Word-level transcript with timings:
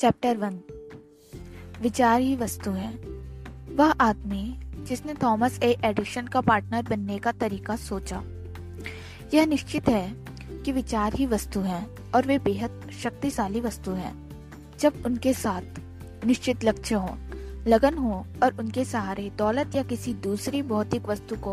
Chapter 0.00 0.36
one 0.36 0.60
विचार 1.82 2.20
ही 2.20 2.36
वस्तु 2.36 2.70
है। 2.70 2.94
वह 3.74 3.90
आदमी 3.90 4.60
जिसने 4.76 5.14
थॉमस 5.14 5.58
ए 5.62 5.76
एडिशन 5.84 6.26
का 6.26 6.40
पार्टनर 6.40 6.82
बनने 6.82 7.18
का 7.18 7.32
तरीका 7.32 7.76
सोचा। 7.76 8.22
यह 9.34 9.46
निश्चित 9.46 9.88
है 9.88 10.14
कि 10.64 10.72
विचार 10.72 11.14
ही 11.14 11.26
वस्तु 11.26 11.60
है 11.60 11.86
और 12.14 12.26
वे 12.26 12.38
बेहद 12.38 12.90
शक्तिशाली 13.02 13.60
वस्तु 13.60 13.90
है। 13.90 14.14
जब 14.78 15.02
उनके 15.06 15.34
साथ 15.34 15.62
निश्चित 16.26 16.64
लक्ष्य 16.64 16.94
हो 16.94 17.16
लगन 17.66 17.94
हो 17.94 18.26
और 18.42 18.58
उनके 18.58 18.84
सहारे 18.84 19.30
दौलत 19.38 19.74
या 19.74 19.82
किसी 19.82 20.14
दूसरी 20.14 20.62
भौतिक 20.62 21.06
वस्तु 21.06 21.36
को 21.36 21.52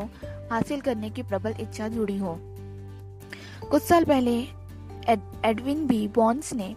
हासिल 0.51 0.81
करने 0.81 1.09
की 1.09 1.23
प्रबल 1.23 1.55
इच्छा 1.59 1.87
जुड़ी 1.87 2.17
हो। 2.17 2.39
कुछ 3.71 3.83
साल 3.83 4.05
पहले 4.05 4.39
एड, 5.09 5.19
एडविन 5.45 5.87
बी 5.87 6.07
बॉन्स 6.07 6.53
ने 6.53 6.75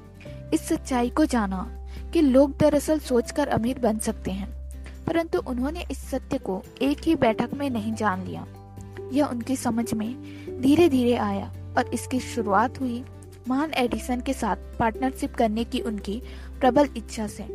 इस 0.54 0.68
सच्चाई 0.68 1.10
को 1.10 1.24
जाना 1.24 1.66
कि 2.12 2.20
लोग 2.20 2.56
दरअसल 2.58 2.98
सोचकर 2.98 3.48
अमीर 3.48 3.78
बन 3.78 3.98
सकते 3.98 4.30
हैं, 4.30 4.48
परंतु 5.06 5.38
उन्होंने 5.40 5.84
इस 5.90 5.98
सत्य 6.10 6.38
को 6.38 6.62
एक 6.82 6.98
ही 6.98 7.14
बैठक 7.14 7.54
में 7.54 7.68
नहीं 7.70 7.94
जान 7.94 8.24
लिया। 8.24 8.46
यह 9.12 9.26
उनकी 9.26 9.56
समझ 9.56 9.92
में 9.94 10.14
धीरे 10.60 10.88
धीरे 10.88 11.14
आया 11.14 11.52
और 11.78 11.90
इसकी 11.94 12.20
शुरुआत 12.20 12.80
हुई 12.80 13.02
महान 13.48 13.72
एडिसन 13.74 14.20
के 14.20 14.32
साथ 14.32 14.56
पार्टनरशिप 14.78 15.34
करने 15.34 15.64
की 15.64 15.80
उनकी 15.80 16.20
प्रबल 16.60 16.88
इच्छा 16.96 17.26
से। 17.26 17.46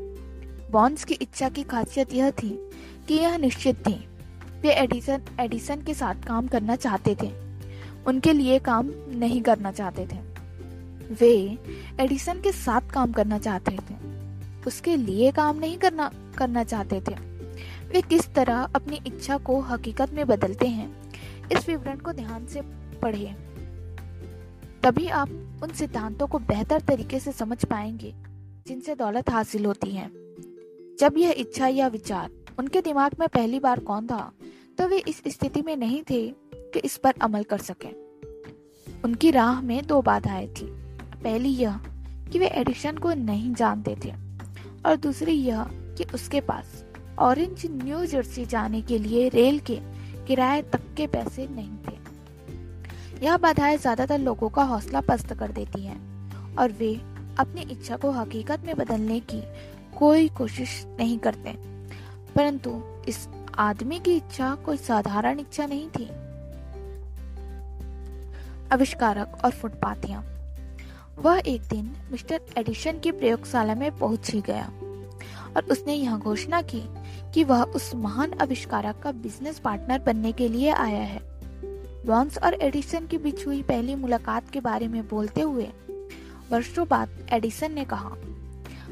बॉन्स 0.72 1.04
की 1.04 1.14
इच्छा 1.14 1.50
की 1.50 1.64
खासियत 1.64 2.14
यह 2.14 2.32
थी 2.34 2.50
कि 3.08 3.14
यह 3.14 3.38
निश्चित 3.38 3.88
थी। 3.88 3.94
वे 4.62 4.72
एडिसन 4.74 5.22
एडिसन 5.40 5.82
के 5.82 5.94
साथ 5.94 6.26
काम 6.28 6.48
करना 6.48 6.76
चाहते 6.76 7.16
थे। 7.24 7.32
उनके 8.08 8.34
लिए 8.34 8.60
काम 8.60 8.92
नहीं 9.16 9.42
करना 9.42 9.72
चाहते 9.72 10.06
थे। 10.06 10.18
वे 11.12 11.58
एडिसन 12.00 12.42
के 12.42 12.52
साथ 12.52 12.82
काम 12.94 13.12
करना 13.12 13.38
चाहते 13.38 13.72
थे। 13.72 13.96
उसके 14.68 14.96
लिए 14.96 15.32
काम 15.32 15.58
नहीं 15.58 15.78
करना 15.78 16.12
करना 16.38 16.64
चाहते 16.64 17.02
थे। 17.02 17.14
वे 17.88 18.02
किस 18.02 18.34
तरह 18.34 18.62
अपनी 18.76 19.00
इच्छा 19.08 19.38
को 19.38 19.60
हकीकत 19.62 20.14
में 20.14 20.26
बदलते 20.28 20.68
हैं, 20.68 21.12
इस 21.52 21.68
विवरण 21.70 21.98
को 21.98 22.14
ध्यान 22.14 22.46
से 22.48 22.62
पढ़िए। 23.02 23.36
तभी 24.84 25.08
आप 25.08 25.60
उन 25.64 25.74
सिद्धांतों 25.74 26.28
को 26.28 26.40
बेहतर 26.40 26.82
तरीके 26.82 27.20
से 27.20 27.32
समझ 27.32 27.66
पाएँगे, 27.66 28.14
जिनसे 28.68 28.96
दौलत 28.96 29.30
हासिल 29.30 29.66
होती 29.66 29.92
है। 29.92 30.10
जब 31.00 31.18
यह 31.18 31.36
इच्छा 31.38 31.68
या 31.68 31.88
विचार 31.88 32.32
उनके 32.60 32.82
दिमाग 32.82 33.16
में 33.20 33.28
पहली 33.30 33.60
बार 33.60 33.80
कौन 33.80 34.08
था 34.08 34.32
तो 34.78 34.88
वे 34.88 34.98
इस 34.98 35.22
स्थिति 35.28 35.62
में 35.62 35.76
नहीं 35.78 36.04
थे 36.10 36.28
कि 36.54 36.80
इस 36.80 36.98
पर 36.98 37.14
अमल 37.22 37.44
कर 37.44 37.58
सकें। 37.58 37.94
उनकी 39.04 39.32
राह 39.32 39.62
में 39.62 39.86
दो 39.88 40.02
बाधाएँ 40.02 40.48
थी। 40.48 40.85
पहली 41.26 41.50
यह 41.50 41.80
कि 42.32 42.40
वे 42.40 42.48
एडिशन 42.48 42.98
को 42.98 43.14
नहीं 43.14 43.54
जानते 43.54 43.96
थे 44.06 44.14
और 44.86 44.96
दूसरी 44.96 45.34
यह 45.34 45.64
कि 45.98 46.04
उसके 46.14 46.42
पास 46.42 46.84
ऑरेंज 47.20 47.66
न्यू 47.66 48.06
जर्सी 48.06 48.46
जाने 48.46 48.82
के 48.82 48.98
लिए 48.98 49.30
रेल 49.30 49.60
के 49.60 49.80
किराए 50.28 50.62
तक 50.62 50.82
के 50.98 51.08
पैसे 51.08 51.48
नहीं 51.48 51.78
थे। 51.88 53.26
यह 53.26 53.38
बाधाएँ 53.38 53.78
ज़्यादातर 53.78 54.20
लोगों 54.20 54.50
का 54.50 54.64
हौसला 54.64 55.02
पस्त 55.02 55.34
कर 55.34 55.52
देती 55.52 55.86
हैं 55.86 56.56
और 56.56 56.72
वे 56.72 56.94
अपनी 57.40 57.62
इच्छा 57.62 57.98
को 57.98 58.12
हकीकत 58.12 58.64
में 58.66 58.76
बदलने 58.78 59.20
की 59.20 59.42
कोई 59.98 60.28
कोशिश 60.30 60.86
नहीं 61.00 61.18
करते। 61.20 61.54
परंतु 62.36 62.82
इस 63.08 63.28
आदमी 63.58 64.00
की 64.00 64.16
इच्छा 64.16 64.56
कोई 64.56 64.78
साधारण 64.78 65.40
इच्छा 65.40 65.66
नहीं 65.66 65.90
थी। 65.90 66.10
आविष्कारक 68.74 69.42
और 69.46 69.52
फुटपाथियाँ। 69.52 70.35
वह 71.18 71.42
एक 71.48 71.62
दिन 71.62 71.92
मिस्टर 72.12 72.42
एडिशन 72.58 73.00
की 73.00 73.12
प्रयोगशाला 73.12 73.76
में 73.76 73.98
पहुँच 73.98 74.30
ही 74.32 74.42
गया 74.42 74.66
और 75.56 75.68
उसने 75.72 75.94
यह 75.94 76.16
घोषणा 76.16 76.62
की 76.62 76.82
कि 77.34 77.44
वह 77.44 77.64
उस 77.76 77.94
महान 77.96 78.34
आविष्कारक 78.42 79.00
का 79.04 79.12
बिज़नेस 79.12 79.60
पार्टनर 79.60 80.00
बनने 80.00 80.32
के 80.32 80.50
लिए 80.50 80.70
आया 80.70 81.02
है। 81.02 81.20
बॉन्स 82.06 82.38
और 82.38 82.54
एडिसन 82.54 83.08
के 83.08 83.18
बीच 83.18 83.46
हुई 83.48 83.62
पहली 83.62 83.96
मुलाकात 83.96 84.50
के 84.50 84.60
बारे 84.60 84.88
में 84.88 85.08
बोलते 85.08 85.42
हुए 85.42 85.68
वर्षों 86.52 86.88
बाद 86.88 87.18
एडिसन 87.34 87.72
ने 87.72 87.86
कहा, 87.86 88.16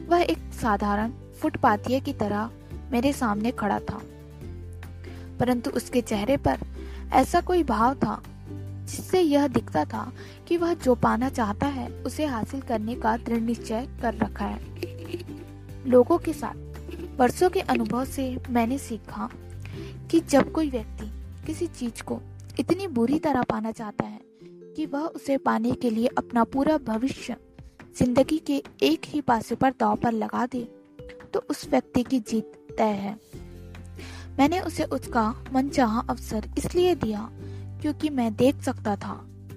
वह 0.08 0.22
एक 0.22 0.38
साधारण 0.62 1.12
फुटपाथीय 1.42 2.00
की 2.00 2.14
तरह 2.14 2.50
मेरे 2.92 3.14
सामने 3.14 3.52
खड़ा 3.52 3.80
था, 3.80 4.02
परंतु 5.40 5.72
उसके 5.72 6.02
चेहरे 6.02 6.38
पर 6.38 6.60
ऐसा 7.14 7.42
कोई 7.42 7.64
भाव 7.64 7.96
था 7.96 8.22
जिससे 8.86 9.22
यह 9.22 9.48
दिखता 9.48 9.84
था 9.86 10.12
कि 10.48 10.58
वह 10.58 10.74
जो 10.74 10.96
पाना 10.96 11.30
चाहता 11.30 11.68
है, 11.68 11.88
उसे 12.04 12.26
हासिल 12.26 12.62
करने 12.62 12.96
का 12.96 13.16
दृढ़ 13.18 13.42
निश्चय 13.42 13.88
कर 14.02 14.14
रखा 14.14 14.46
है। 14.46 14.62
लोगों 15.88 16.18
के 16.18 16.34
साथ, 16.34 16.56
वर्षों 17.18 17.50
के 17.50 17.60
अनुभव 17.60 18.06
से 18.06 18.38
मैंने 18.50 18.78
सीखा 18.78 19.30
कि 20.12 20.20
जब 20.20 20.52
कोई 20.52 20.70
व्यक्ति 20.70 21.12
किसी 21.46 21.68
चीज़ 21.68 22.04
को 22.04 22.20
इतनी 22.60 22.88
बुरी 22.88 23.20
तरह 23.20 23.44
पाना 23.44 23.72
चाहता 23.72 24.06
है 24.06 24.20
कि 24.76 24.86
वह 24.86 25.00
उसे 25.00 25.38
पाने 25.38 25.72
के 25.72 25.90
लिए 25.90 26.08
अपना 26.18 26.44
पूरा 26.44 26.78
भविष्य 26.78 27.36
ज़िंदगी 27.98 28.38
के 28.38 28.62
एक 28.84 29.06
ही 29.06 29.22
पासे 29.22 29.56
पर 29.56 29.72
दाव 29.72 29.96
पर 29.96 30.12
लगा 30.12 30.46
दे 30.46 30.64
तो 31.34 31.44
उस 31.50 31.68
व्यक्ति 31.70 32.04
की 32.04 32.20
जीत 32.20 32.52
तय 32.78 32.84
है। 32.84 33.16
मैंने 34.40 34.60
उसे 34.60 34.84
उसका 34.84 35.24
मनचाहा 35.54 36.00
अवसर 36.10 36.50
इसलिए 36.58 36.96
दिया 36.96 37.30
क्योंकि 37.84 38.10
मैं 38.10 38.36
देख 38.36 38.62
सकता 38.62 38.96
था 38.96 39.14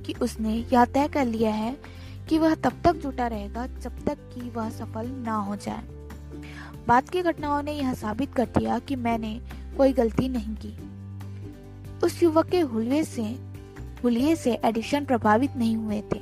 कि 0.06 0.12
उसने 0.12 0.54
यह 0.72 0.84
तय 0.84 1.09
कर 1.09 1.25
लिया 1.25 1.50
है 1.50 1.76
कि 2.28 2.38
वह 2.38 2.54
तब 2.54 2.72
तक 2.84 2.92
जुटा 2.92 3.26
रहेगा 3.26 3.66
जब 3.66 4.04
तक 4.04 4.19
कि 4.34 4.41
वह 4.41 4.70
सफल 4.70 5.06
ना 5.06 5.37
हो 5.37 5.56
जाए। 5.56 5.82
बाद 6.88 7.09
की 7.09 7.22
घटनाओं 7.22 7.62
ने 7.62 7.72
यह 7.72 7.94
साबित 7.94 8.34
कर 8.34 8.47
दिया 8.47 8.78
कि 8.78 8.97
मैंने 8.97 9.41
कोई 9.76 9.92
गलती 9.92 10.28
नहीं 10.28 10.54
की। 10.54 10.76
उस 12.06 12.22
युवक 12.22 12.47
के 12.47 12.60
हुलिये 12.60 13.04
से 13.04 13.22
हुलिये 14.04 14.37
से 14.37 14.54
एडिशन 14.64 15.04
प्रभावित 15.04 15.56
नहीं 15.56 15.76
हुए 15.76 16.00
थे, 16.00 16.19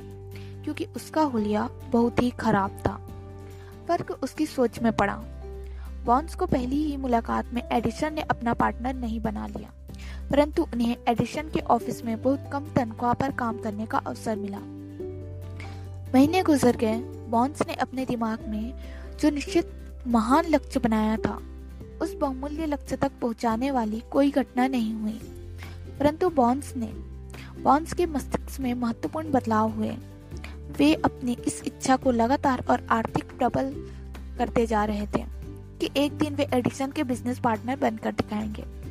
क्योंकि 0.63 0.85
उसका 0.85 1.21
हुलिया 1.21 1.69
बहुत 1.91 2.21
ही 2.21 2.29
खराब 2.29 2.71
था। 2.71 2.99
फ़र्क 3.87 4.19
उसकी 4.23 4.45
सोच 4.45 4.79
में 4.79 4.91
पड़ा। 4.93 5.15
बॉन्स 6.05 6.35
को 6.35 6.45
पहली 6.45 6.83
ही 6.83 6.97
मुलाकात 6.97 7.53
में 7.53 7.61
एडिशन 7.71 8.13
ने 8.13 8.21
अपना 8.21 8.53
पार्टनर 8.53 8.93
नहीं 8.93 9.19
बना 9.19 9.47
लिया। 9.47 9.71
परंतु 10.31 10.63
उन्हें 10.63 10.97
एडिशन 11.07 11.41
के 11.41 11.59
ऑफ़िस 11.59 12.05
में 12.05 12.21
बहुत 12.21 12.49
कम 12.53 12.65
तनख्वाह 12.75 13.13
पर 13.13 13.31
काम 13.31 13.57
करने 13.57 13.85
का 13.85 13.97
अवसर 13.97 14.35
मिला। 14.35 14.59
महीने 16.15 16.43
गुजर 16.43 16.77
गए। 16.77 16.97
बॉन्स 17.29 17.67
ने 17.67 17.73
अपने 17.73 18.05
दिमाग 18.05 18.39
में 18.47 18.73
जो 19.19 19.29
निश्चित 19.29 19.71
महान 20.07 20.45
लक्ष्य 20.45 20.79
बनाया 20.79 21.17
था, 21.17 21.41
उस 22.01 22.15
बहुमूल्य 22.15 22.65
लक्ष्य 22.65 22.95
तक 22.95 23.11
पहुँचाने 23.21 23.71
वाली 23.71 24.03
कोई 24.11 24.31
घटना 24.31 24.67
नहीं 24.67 24.93
हुई। 24.93 25.19
परंतु 25.99 26.29
बॉन्स 26.29 26.75
ने 26.75 26.85
बॉन्स 27.61 27.93
के 27.93 28.05
मस्तिष्क 28.05 28.59
में 28.59 28.73
महत्वपूर्ण 28.73 29.31
बदलाव 29.31 29.69
हुए। 29.69 29.97
वे 30.77 30.93
अपनी 30.93 31.37
इस 31.47 31.63
इच्छा 31.65 31.95
को 31.95 32.11
लगातार 32.11 32.65
और 32.69 32.87
आर्थिक 32.89 33.37
प्रबल 33.37 33.73
करते 34.37 34.65
जा 34.65 34.85
रहे 34.85 35.07
थे 35.07 35.25
कि 35.79 35.89
एक 35.97 36.13
दिन 36.13 36.35
वे 36.35 36.47
एडिसन 36.53 36.91
के 36.91 37.03
बिज़नेस 37.03 37.39
पार्टनर 37.39 37.75
बनकर 37.75 38.11
दिखाएँगे। 38.11 38.84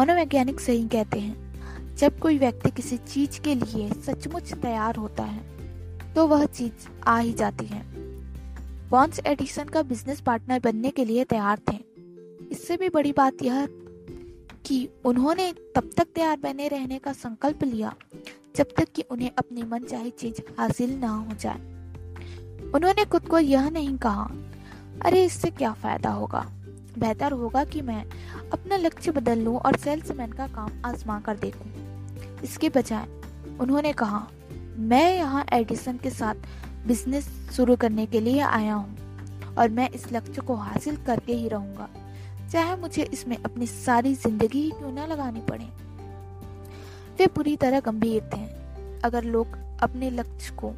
मनोवैज्ञानिक 0.00 0.60
सही 0.60 0.86
कहते 0.88 1.18
हैं, 1.18 1.94
जब 1.96 2.18
कोई 2.18 2.38
व्यक्ति 2.38 2.70
किसी 2.70 2.96
चीज़ 2.96 3.40
के 3.40 3.54
लिए 3.54 3.90
सचमुच 4.02 4.52
तैयार 4.52 4.96
होता 4.96 5.22
है 5.22 6.14
तो 6.14 6.26
वह 6.26 6.44
चीज़ 6.44 6.86
आ 7.06 7.18
ही 7.18 7.32
जाती 7.32 7.66
है। 7.66 7.82
बॉन्स 8.88 9.20
एडिसन 9.26 9.64
का 9.64 9.82
बिज़नेस 9.82 10.20
पार्टनर 10.20 10.60
बनने 10.60 10.90
के 10.90 11.04
लिए 11.04 11.24
तैयार 11.24 11.60
थे। 11.72 11.76
इससे 12.50 12.76
भी 12.76 12.88
बड़ी 12.88 13.12
बात 13.12 13.42
यह 13.42 13.66
कि 14.66 14.88
उन्होंने 15.04 15.52
तब 15.52 15.90
तक 15.96 16.04
तैयार 16.04 16.36
बने 16.36 16.68
रहने 16.68 16.98
का 16.98 17.12
संकल्प 17.12 17.64
लिया, 17.64 17.94
जब 18.56 18.66
तक 18.76 18.88
कि 18.94 19.02
उन्हें 19.02 19.30
अपनी 19.38 19.62
मन 19.62 19.78
चाहे 19.78 20.10
चीज़ 20.10 20.40
हासिल 20.58 20.98
ना 20.98 21.08
हो 21.08 21.34
जाए। 21.40 21.60
उन्होंने 22.74 23.04
खुद 23.04 23.28
को 23.28 23.38
यह 23.38 23.68
नहीं 23.70 23.96
कहा, 23.98 24.30
अरे, 25.02 25.24
इससे 25.24 25.50
क्या 25.50 25.72
फ़ायदा 25.72 26.10
होगा? 26.10 26.50
बेहतर 26.98 27.32
होगा 27.32 27.64
कि 27.64 27.82
मैं 27.82 28.04
अपना 28.52 28.76
लक्ष्य 28.76 29.12
बदल 29.12 29.38
लूँ 29.38 29.56
और 29.56 29.76
सेल्समैन 29.76 30.32
का 30.32 30.46
काम 30.48 30.70
आजमा 30.84 31.18
कर 31.20 31.36
देखूँ। 31.36 31.70
इसके 32.44 32.68
बजाय 32.68 33.06
उन्होंने 33.60 33.92
कहा 33.92 34.26
मैं 34.78 35.14
यहाँ 35.16 35.44
एडिसन 35.52 35.96
के 35.96 36.10
साथ 36.10 36.46
बिज़नेस 36.86 37.28
शुरू 37.56 37.76
करने 37.76 38.06
के 38.06 38.20
लिए 38.20 38.40
आया 38.40 38.74
हूँ 38.74 39.54
और 39.58 39.68
मैं 39.68 39.88
इस 39.90 40.12
लक्ष्य 40.12 40.42
को 40.42 40.54
हासिल 40.56 40.96
करके 41.06 41.34
ही 41.34 41.48
रहूँगा। 41.48 41.88
चाहे 42.52 42.76
मुझे 42.76 43.02
इसमें 43.02 43.36
अपनी 43.36 43.66
सारी 43.66 44.14
ज़िंदगी 44.14 44.60
ही 44.60 44.70
क्यों 44.70 44.92
ना 44.92 45.06
लगानी 45.06 45.40
पड़े। 45.40 45.64
वे 47.18 47.26
पूरी 47.26 47.56
तरह 47.56 47.80
गंभीर 47.80 48.30
थे। 48.34 48.44
अगर 49.04 49.24
लोग 49.24 49.58
अपने 49.82 50.10
लक्ष्य 50.10 50.54
को 50.54 50.72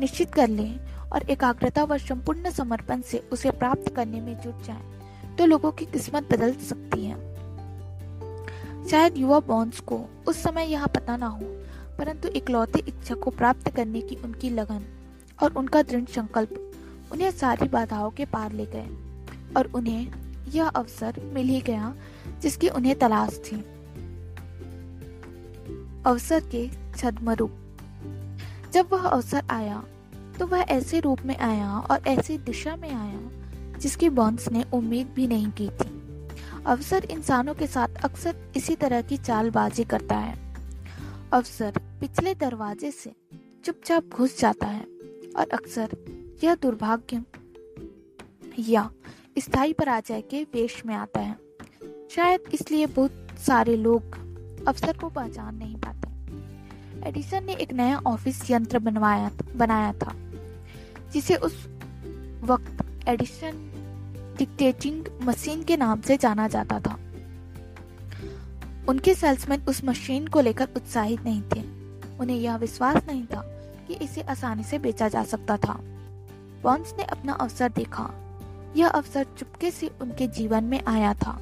निश्चित 0.00 0.34
कर 0.34 0.48
लें 0.48 0.78
और 1.12 1.30
एकाग्रता 1.30 1.84
व 1.84 1.96
संपूर्ण 1.98 2.50
समर्पण 2.50 3.00
से 3.00 3.18
उसे 3.32 3.50
प्राप्त 3.52 3.94
करने 3.96 4.20
में 4.20 4.36
जुट 4.40 4.62
जाएँ, 4.64 4.82
तो 5.40 5.46
लोगों 5.46 5.70
की 5.72 5.84
किस्मत 5.84 6.32
बदल 6.32 6.52
सकती 6.52 7.04
है। 7.04 7.14
शायद 8.88 9.16
युवा 9.18 9.38
बॉन्स 9.40 9.80
को 9.80 9.98
उस 10.28 10.42
समय 10.42 10.64
यह 10.64 10.84
पता 10.86 11.16
ना 11.16 11.26
हो, 11.26 11.46
परंतु 11.98 12.28
इकलौती 12.28 12.78
इच्छा 12.78 13.14
को 13.14 13.30
प्राप्त 13.30 13.70
करने 13.76 14.00
की 14.00 14.16
उनकी 14.16 14.50
लगन 14.50 14.84
और 15.42 15.52
उनका 15.52 15.82
दृढ़ 15.82 16.04
संकल्प 16.04 16.52
उन्हें 17.12 17.30
सारी 17.30 17.68
बाधाओं 17.68 18.10
के 18.10 18.24
पार 18.24 18.52
ले 18.52 18.66
गए 18.66 18.86
और 19.56 19.70
उन्हें 19.74 20.12
यह 20.52 20.68
अवसर 20.68 21.22
मिल 21.34 21.48
ही 21.48 21.60
गया 21.60 21.94
जिसकी 22.42 22.68
उन्हें 22.68 22.98
तलाश 22.98 23.40
थी। 23.46 23.64
अवसर 26.06 26.40
के 26.54 26.68
छद्म 26.98 27.30
रूप 27.30 27.52
जब 28.72 28.88
वह 28.92 29.08
अवसर 29.08 29.42
आया 29.50 29.82
तो 30.38 30.46
वह 30.46 30.60
ऐसे 30.60 31.00
रूप 31.00 31.26
में 31.26 31.36
आया 31.38 31.78
और 31.90 32.08
ऐसी 32.08 32.38
दिशा 32.38 32.76
में 32.76 32.90
आया 32.90 33.39
जिसकी 33.80 34.08
बॉन्स 34.08 34.48
ने 34.52 34.64
उम्मीद 34.72 35.06
भी 35.06 35.26
नहीं 35.26 35.50
की 35.50 35.68
थी। 35.68 35.98
अवसर 36.66 37.04
इंसानों 37.04 37.54
के 37.54 37.66
साथ 37.66 37.88
अक्सर 38.04 38.52
इसी 38.56 38.74
तरह 38.74 39.02
की 39.02 39.16
चालबाजी 39.16 39.84
करता 39.84 40.16
है। 40.16 40.54
अवसर 41.32 41.78
पिछले 42.00 42.34
दरवाजे 42.34 42.90
से 42.90 43.12
चुपचाप 43.64 44.04
घुस 44.04 44.40
जाता 44.40 44.66
है 44.66 44.84
और 45.36 45.48
अक्सर 45.52 45.88
यह 46.44 46.54
दुर्भाग्य 46.54 47.22
या 48.58 48.90
स्थायी 49.38 49.72
पराजय 49.72 50.20
के 50.20 50.42
वेश 50.42 50.82
में 50.86 50.94
आता 50.94 51.20
है। 51.20 51.36
शायद 52.10 52.40
इसलिए 52.54 52.86
बहुत 52.86 53.26
सारे 53.46 53.76
लोग 53.76 54.02
अवसर 54.68 54.96
को 54.96 55.08
पहचान 55.08 55.54
नहीं 55.54 55.76
पाते। 55.76 57.08
एडिसन 57.08 57.44
ने 57.44 57.54
एक 57.54 57.72
नया 57.72 57.98
ऑफ़िस 58.06 58.50
यंत्र 58.50 58.78
बनवाया 58.78 59.30
बनाया 59.56 59.92
था, 59.92 60.14
जिसे 61.12 61.36
उस 61.36 61.66
वक्त 62.42 63.08
एडिशन 63.08 63.66
डिक्टेटिंग 64.40 65.06
मशीन 65.22 65.62
के 65.62 65.76
नाम 65.76 66.00
से 66.00 66.16
जाना 66.16 66.48
जाता 66.48 66.80
था। 66.80 66.98
उनके 68.88 69.14
सेल्समैन 69.14 69.62
उस 69.68 69.84
मशीन 69.84 70.26
को 70.26 70.40
लेकर 70.40 70.68
उत्साहित 70.76 71.22
नहीं 71.22 71.42
थे। 71.42 71.60
उन्हें 72.18 72.36
यह 72.36 72.56
विश्वास 72.56 72.96
नहीं 73.06 73.26
था 73.26 73.40
कि 73.88 73.94
इसे 73.94 74.20
आसानी 74.20 74.64
से 74.64 74.78
बेचा 74.78 75.08
जा 75.08 75.24
सकता 75.24 75.56
था। 75.56 75.80
बॉन्स 76.62 76.94
ने 76.98 77.04
अपना 77.04 77.32
अवसर 77.32 77.68
देखा। 77.68 78.10
यह 78.76 78.88
अवसर 78.88 79.26
चुपके 79.38 79.70
से 79.70 79.90
उनके 80.02 80.26
जीवन 80.26 80.64
में 80.64 80.84
आया 80.86 81.14
था। 81.14 81.38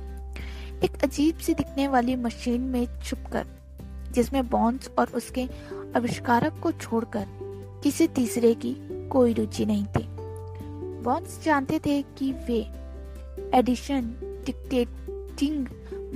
एक 0.84 1.04
अजीब 1.04 1.38
सी 1.38 1.54
दिखने 1.54 1.88
वाली 1.88 2.16
मशीन 2.16 2.60
में 2.60 3.00
छुपकर, 3.04 3.46
जिसमें 4.12 4.48
बॉन्स 4.48 4.90
और 4.98 5.08
उसके 5.08 5.48
आविष्कारक 5.96 6.60
को 6.62 6.72
छोड़कर 6.72 7.26
किसी 7.82 8.06
तीसरे 8.06 8.54
की 8.54 8.76
कोई 9.08 9.32
रुचि 9.32 9.66
नहीं 9.66 9.84
थी। 9.84 10.08
बॉन्स 11.02 11.44
जानते 11.44 11.78
थे 11.78 12.02
कि 12.02 12.32
वे 12.32 12.77
एडिशन 13.54 14.14
डिक्टेटिंग 14.46 15.66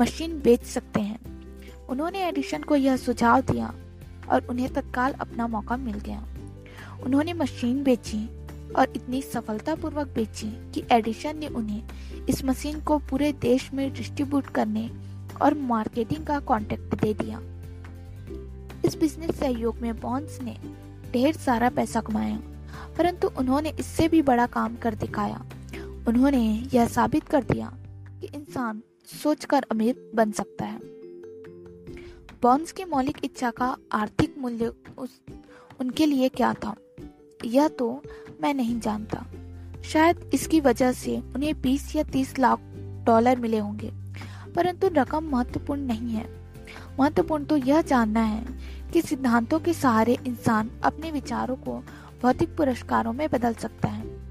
मशीन 0.01 0.41
बेच 0.41 0.63
सकते 0.63 1.01
हैं। 1.01 1.19
उन्होंने 1.89 2.27
एडिशन 2.29 2.63
को 2.63 2.77
यह 2.77 2.97
सुझाव 2.97 3.41
दिया 3.41 3.73
और 4.31 4.47
उन्हें 4.47 4.73
तत्काल 4.73 5.13
अपना 5.13 5.47
मौका 5.47 5.77
मिल 5.77 5.99
गया। 5.99 6.23
उन्होंने 7.05 7.33
मशीन 7.33 7.83
बेची 7.85 8.25
और 8.73 8.93
इतनी 8.97 9.23
सफलतापूर्वक 9.23 10.09
बेची 10.09 10.51
कि 10.73 10.85
एडिशन 10.93 11.39
ने 11.39 11.49
उन्हें 11.49 12.27
इस 12.29 12.45
मशीन 12.45 12.81
को 12.81 12.99
पूरे 12.99 13.33
देश 13.33 13.73
में 13.75 13.93
डिस्ट्रीब्यूट 13.95 14.47
करने 14.47 14.91
और 15.43 15.55
मार्केटिंग 15.55 16.27
का 16.27 16.39
कॉन्ट्रैक्ट 16.41 16.95
दे 16.95 17.15
दिया। 17.15 17.41
इस 18.85 18.97
बिज़नेस 19.01 19.39
सहयोग 19.39 19.79
में 19.79 20.01
बॉन्स 20.01 20.41
ने 20.43 20.57
ढेर 21.13 21.37
सारा 21.37 21.69
पैसा 21.71 22.01
कमाया, 22.01 22.39
परंतु 22.99 23.31
उन्होंने 23.39 23.73
इससे 23.81 24.09
भी 24.09 24.23
बड़ा 24.23 24.47
काम 24.47 24.77
कर 24.77 24.95
दिखाया। 24.95 25.43
उन्होंने 26.09 26.69
यह 26.75 26.87
साबित 26.87 27.25
कर 27.25 27.45
दिया 27.45 27.73
कि 28.21 28.27
इंसान 28.27 28.83
सोचकर 29.23 29.65
अमीर 29.71 30.11
बन 30.15 30.31
सकता 30.31 30.65
है। 30.65 30.79
बॉन्स 32.43 32.73
की 32.73 32.85
मौलिक 32.85 33.19
इच्छा 33.25 33.51
का 33.51 33.77
आर्थिक 33.93 34.35
मूल्य 34.39 34.73
उस, 34.99 35.21
उनके 35.81 36.07
लिए 36.07 36.29
क्या 36.29 36.55
था? 36.55 36.75
यह 37.45 37.69
तो 37.69 38.03
मैं 38.43 38.55
नहीं 38.55 38.81
जानता। 38.81 39.27
शायद 39.85 40.31
इसकी 40.35 40.61
वजह 40.61 40.93
से 40.93 41.19
उन्हें 41.19 41.61
20 41.63 41.97
या 41.97 42.03
30 42.03 42.39
लाख 42.39 42.59
डॉलर 43.07 43.39
मिले 43.39 43.59
होंगे, 43.59 43.91
परंतु 44.57 44.89
रकम 44.89 45.25
महत्वपूर्ण 45.25 45.81
नहीं 45.81 46.11
है। 46.11 46.27
महत्वपूर्ण 47.01 47.45
तो 47.45 47.57
यह 47.57 47.83
जानना 47.83 48.21
है 48.21 48.45
कि 48.93 49.03
सिद्धांतों 49.03 49.61
के 49.61 49.75
सहारे 49.75 50.19
इंसान 50.27 50.71
अपने 50.85 51.11
विचारों 51.11 51.57
को 51.57 51.83
भौतिक 52.23 52.57
पुरस्कारों 52.57 53.13
में 53.13 53.29
बदल 53.31 53.55
सकता 53.55 53.89
है। 53.89 54.22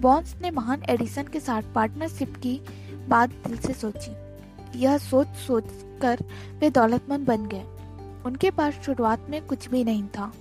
बॉन्स 0.00 0.34
ने 0.42 0.50
महान 0.50 0.82
एडिसन 0.88 1.22
के 1.22 1.40
साथ 1.40 1.62
पार्टनरशिप 1.74 2.36
की 2.36 2.60
बात 3.08 3.30
दिल 3.30 3.56
से 3.56 3.72
सोची। 3.72 4.14
यह 4.78 4.98
सोच 4.98 5.26
सोच 5.26 5.64
कर 6.02 6.24
वे 6.58 6.70
दौलतमंद 6.70 7.26
बन 7.26 7.46
गए। 7.46 7.64
उनके 8.26 8.50
पास 8.50 8.74
शुरुआत 8.74 9.26
में 9.30 9.46
कुछ 9.46 9.68
भी 9.68 9.84
नहीं 9.84 10.08
था। 10.08 10.32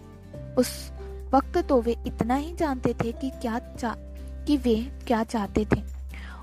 उस 0.57 0.91
वक्त 1.33 1.57
तो 1.57 1.81
वे 1.81 1.95
इतना 2.07 2.35
ही 2.35 2.55
जानते 2.55 2.93
थे 2.93 3.11
कि 3.11 3.29
क्या 3.29 3.59
चा, 3.59 3.95
कि 4.47 4.57
वे 4.57 4.75
क्या 5.07 5.23
चाहते 5.23 5.65
थे 5.65 5.81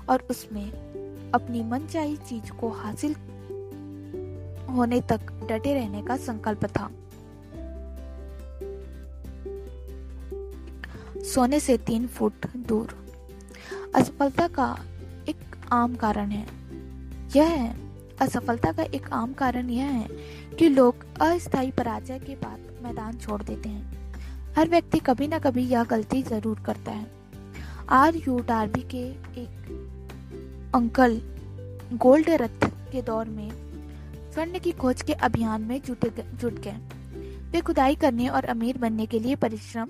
और 0.09 0.27
उसमें 0.29 0.71
अपनी 1.31 1.63
मनचाही 1.63 2.15
चीज़ 2.15 2.51
को 2.51 2.69
हासिल 2.69 3.15
होने 4.69 5.01
तक 5.01 5.47
डटे 5.49 5.73
रहने 5.73 6.01
का 6.01 6.17
संकल्प 6.17 6.65
था। 6.65 6.91
सोने 11.23 11.59
से 11.59 11.77
तीन 11.77 12.07
फुट 12.07 12.33
दूर 12.57 13.02
असफलता 13.95 14.47
का 14.47 14.77
एक 15.29 15.55
आम 15.71 15.95
कारण 15.95 16.29
है। 16.29 16.45
यह 17.35 17.47
है, 17.47 17.75
असफलता 18.21 18.71
का 18.71 18.83
एक 18.83 19.09
आम 19.13 19.33
कारण 19.33 19.69
यह 19.69 19.85
है 19.85 20.07
कि 20.59 20.69
लोग 20.69 21.05
अस्थायी 21.21 21.71
पराजय 21.71 22.19
के 22.19 22.35
बाद 22.35 22.59
मैदान 22.83 23.17
छोड़ 23.17 23.41
देते 23.43 23.69
हैं। 23.69 24.13
हर 24.57 24.69
व्यक्ति 24.69 24.99
कभी 24.99 25.27
ना 25.27 25.39
कभी 25.39 25.63
यह 25.63 25.83
गलती 25.83 26.23
ज़रूर 26.23 26.59
करता 26.59 26.91
है। 26.91 27.07
आर 27.89 28.15
यू 28.15 28.39
डार्बी 28.39 28.81
के 28.81 29.03
एक 29.41 30.71
अंकल 30.75 31.21
गोल्ड 31.93 32.29
रथ 32.29 32.65
के 32.91 33.01
दौर 33.01 33.25
में 33.25 33.49
स्वर्ण 34.33 34.59
की 34.59 34.71
खोज 34.71 35.01
के 35.01 35.13
अभियान 35.13 35.61
में 35.61 35.81
जुट 35.81 36.05
जुट 36.19 36.53
गए। 36.53 36.77
वे 37.51 37.61
खुदाई 37.61 37.95
करने 37.95 38.27
और 38.27 38.45
अमीर 38.45 38.77
बनने 38.77 39.05
के 39.05 39.19
लिए 39.19 39.35
परिश्रम 39.35 39.89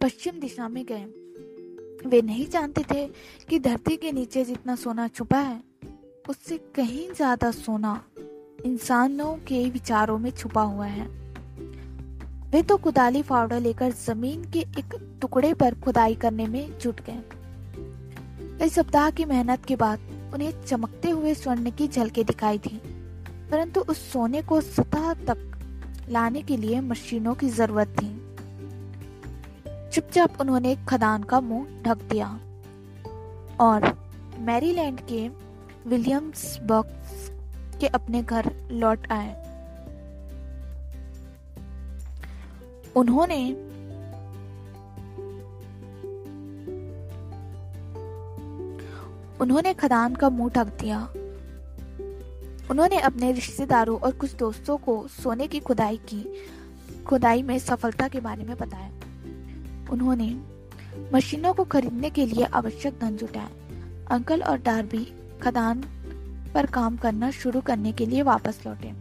पश्चिम 0.00 0.40
दिशा 0.40 0.68
में 0.68 0.84
गए। 0.84 1.06
वे 2.06 2.20
नहीं 2.22 2.46
जानते 2.46 2.84
थे 2.90 3.06
कि 3.48 3.58
धरती 3.58 3.96
के 3.96 4.12
नीचे 4.12 4.44
जितना 4.44 4.74
सोना 4.76 5.06
छुपा 5.08 5.38
है, 5.38 5.60
उससे 6.28 6.58
कहीं 6.74 7.08
ज़्यादा 7.12 7.50
सोना 7.50 8.00
इंसानों 8.66 9.34
के 9.48 9.68
विचारों 9.70 10.18
में 10.18 10.30
छुपा 10.30 10.62
हुआ 10.62 10.86
है। 10.86 11.06
वे 12.50 12.62
तो 12.62 12.76
कुदाली 12.76 13.22
फावड़ा 13.22 13.58
लेकर 13.58 13.92
ज़मीन 13.92 14.44
के 14.44 14.60
एक 14.60 14.94
टुकड़े 15.20 15.52
पर 15.54 15.74
खुदाई 15.80 16.14
करने 16.14 16.46
में 16.46 16.78
जुट 16.78 17.00
गए। 17.00 17.22
कई 18.58 18.68
सप्ताह 18.68 19.10
की 19.10 19.24
मेहनत 19.24 19.64
के 19.64 19.76
बाद 19.76 19.98
उन्हें 20.34 20.52
चमकते 20.64 21.10
हुए 21.10 21.34
स्वर्ण 21.34 21.70
की 21.70 21.88
झलके 21.88 22.24
दिखाई 22.24 22.58
थी, 22.58 22.80
परंतु 23.50 23.80
उस 23.80 24.12
सोने 24.12 24.42
को 24.42 24.60
सतह 24.60 25.12
तक 25.24 26.06
लाने 26.10 26.42
के 26.42 26.56
लिए 26.56 26.80
मशीनों 26.80 27.34
की 27.34 27.48
ज़रूरत 27.50 27.96
थी। 28.00 28.08
चुपचाप 29.92 30.40
उन्होंने 30.40 30.76
खदान 30.88 31.22
का 31.22 31.40
मुँह 31.40 31.82
ढक 31.82 31.96
दिया। 31.96 32.40
और 33.60 33.98
मैरीलैंड 34.38 35.00
के 35.00 35.04
विलियम्स 35.04 35.86
विलियम्सबर्ग 35.86 37.80
के 37.80 37.86
अपने 37.86 38.22
घर 38.22 38.68
लौट 38.72 39.12
आए। 39.12 39.48
उन्होंने 42.96 43.52
उन्होंने 49.40 49.74
खदान 49.74 50.14
का 50.14 50.30
मुँह 50.30 50.50
ढक 50.50 50.66
दिया। 50.66 51.12
उन्होंने 52.70 52.98
अपने 52.98 53.32
रिश्तेदारों 53.32 53.98
और 53.98 54.12
कुछ 54.12 54.34
दोस्तों 54.34 54.76
को 54.76 55.08
सोने 55.08 55.46
की 55.46 55.60
खुदाई 55.60 55.96
की, 55.96 56.46
खुदाई 57.06 57.42
में 57.42 57.58
सफलता 57.58 58.08
के 58.08 58.20
बारे 58.20 58.44
में 58.44 58.56
बताया। 58.56 58.97
उन्होंने 59.90 60.40
मशीनों 61.14 61.54
को 61.54 61.64
खरीदने 61.64 62.10
के 62.10 62.26
लिए 62.26 62.44
आवश्यक 62.44 62.98
धन 63.00 63.16
जुटाया 63.16 63.50
अंकल 64.10 64.42
और 64.42 64.58
डार्बी 64.58 65.12
खदान 65.42 65.84
पर 66.54 66.66
काम 66.66 66.96
करना 66.96 67.30
शुरू 67.30 67.60
करने 67.60 67.92
के 67.92 68.06
लिए 68.06 68.22
वापस 68.22 68.60
लौटे। 68.66 68.92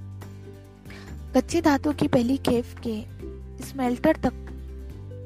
कच्ची 1.36 1.62
धातु 1.62 1.94
की 1.94 2.08
पहली 2.08 2.38
खेप 2.38 2.65
के 2.88 3.06
स्मेल्टर 3.63 4.15
तक 4.15 4.34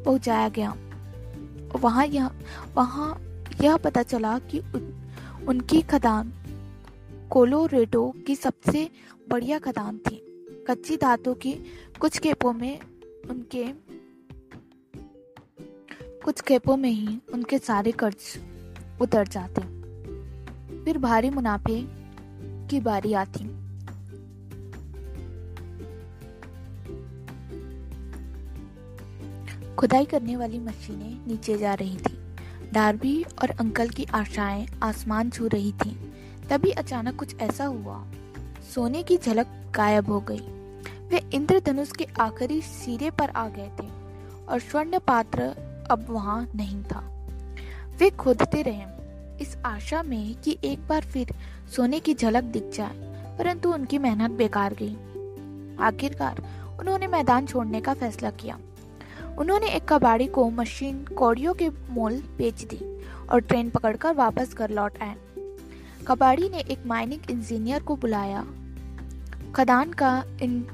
पहुँचाया 0.05 0.49
गया। 0.49 0.75
वहाँ 1.75 2.05
यह 2.05 2.29
वहाँ 2.75 3.21
यह 3.61 3.77
पता 3.77 4.03
चला 4.03 4.39
कि 4.39 4.59
उन, 4.59 5.09
उनकी 5.47 5.81
खदान 5.81 6.33
कोलोरेडो 7.29 8.13
की 8.27 8.35
सबसे 8.35 8.89
बढ़िया 9.29 9.59
खदान 9.59 9.97
थी। 9.97 10.27
कच्ची 10.67 10.97
धातु 10.97 11.33
की 11.33 11.53
कुछ 11.99 12.19
खेपों 12.19 12.53
में 12.53 12.79
उनके 13.29 13.65
कुछ 16.25 16.41
खेपों 16.41 16.77
में 16.77 16.89
ही 16.89 17.19
उनके 17.33 17.59
सारे 17.59 17.91
कर्ज 17.91 18.39
उतर 19.01 19.27
जाते। 19.27 19.61
फिर 20.85 20.97
भारी 20.97 21.29
मुनाफे 21.29 21.87
की 22.67 22.79
बारी 22.79 23.13
आती। 23.13 23.39
खुदाई 29.75 30.05
करने 30.05 30.35
वाली 30.35 30.59
मशीनें 30.59 31.27
नीचे 31.27 31.57
जा 31.57 31.73
रही 31.73 31.97
थी। 31.97 32.35
डार्बी 32.73 33.23
और 33.23 33.49
अंकल 33.49 33.89
की 33.89 34.03
आशाएँ 34.03 34.67
आसमान 34.83 35.29
छू 35.29 35.47
रही 35.47 35.71
थीं। 35.71 35.95
तभी 36.49 36.71
अचानक 36.71 37.15
कुछ 37.15 37.35
ऐसा 37.35 37.65
हुआ। 37.65 38.07
सोने 38.75 39.03
की 39.03 39.17
झलक 39.17 39.47
गायब 39.75 40.09
हो 40.09 40.21
गई। 40.21 40.41
वे 41.09 41.29
इंद्रधनुष 41.33 41.91
के 41.91 42.07
आखिरी 42.19 42.61
सिरे 42.61 43.11
पर 43.11 43.29
आ 43.29 43.49
गए 43.49 43.69
थे 43.81 43.87
और 44.45 44.59
स्वर्ण 44.59 44.99
पात्र 44.99 45.70
अब 45.91 46.05
वहाँ 46.09 46.49
नहीं 46.55 46.83
था। 46.83 47.27
वे 47.99 48.09
खोदते 48.09 48.61
रहे 48.61 48.83
इस 49.41 49.57
आशा 49.65 50.03
में 50.03 50.35
कि 50.35 50.57
एक 50.63 50.87
बार 50.87 51.01
फिर 51.01 51.33
सोने 51.75 51.99
की 51.99 52.13
झलक 52.13 52.43
दिख 52.43 52.71
जाए 52.73 53.11
परंतु 53.37 53.73
उनकी 53.73 53.97
मेहनत 53.97 54.31
बेकार 54.31 54.73
गई। 54.73 54.95
आखिरकार 55.79 56.41
उन्होंने 56.79 57.07
मैदान 57.07 57.45
छोड़ने 57.45 57.81
का 57.81 57.93
फैसला 57.93 58.31
किया। 58.31 58.59
उन्होंने 59.39 59.67
एक 59.67 59.93
कबाड़ी 59.93 60.27
को 60.27 60.49
मशीन 60.49 61.05
कौड़ियों 61.05 61.53
के 61.53 61.69
मोल 61.69 62.13
बेच 62.37 62.63
दी 62.63 63.01
और 63.31 63.39
ट्रेन 63.39 63.69
पकड़कर 63.69 64.13
वापस 64.13 64.55
घर 64.55 64.69
लौट 64.69 65.01
आए। 65.01 65.15
कबाड़ी 66.07 66.49
ने 66.49 66.59
एक 66.59 66.85
माइनिंग 66.85 67.31
इंजीनियर 67.31 67.83
को 67.83 67.95
बुलाया। 67.95 68.45
खदान 69.55 69.93
का 69.93 70.23
इन, 70.41 70.67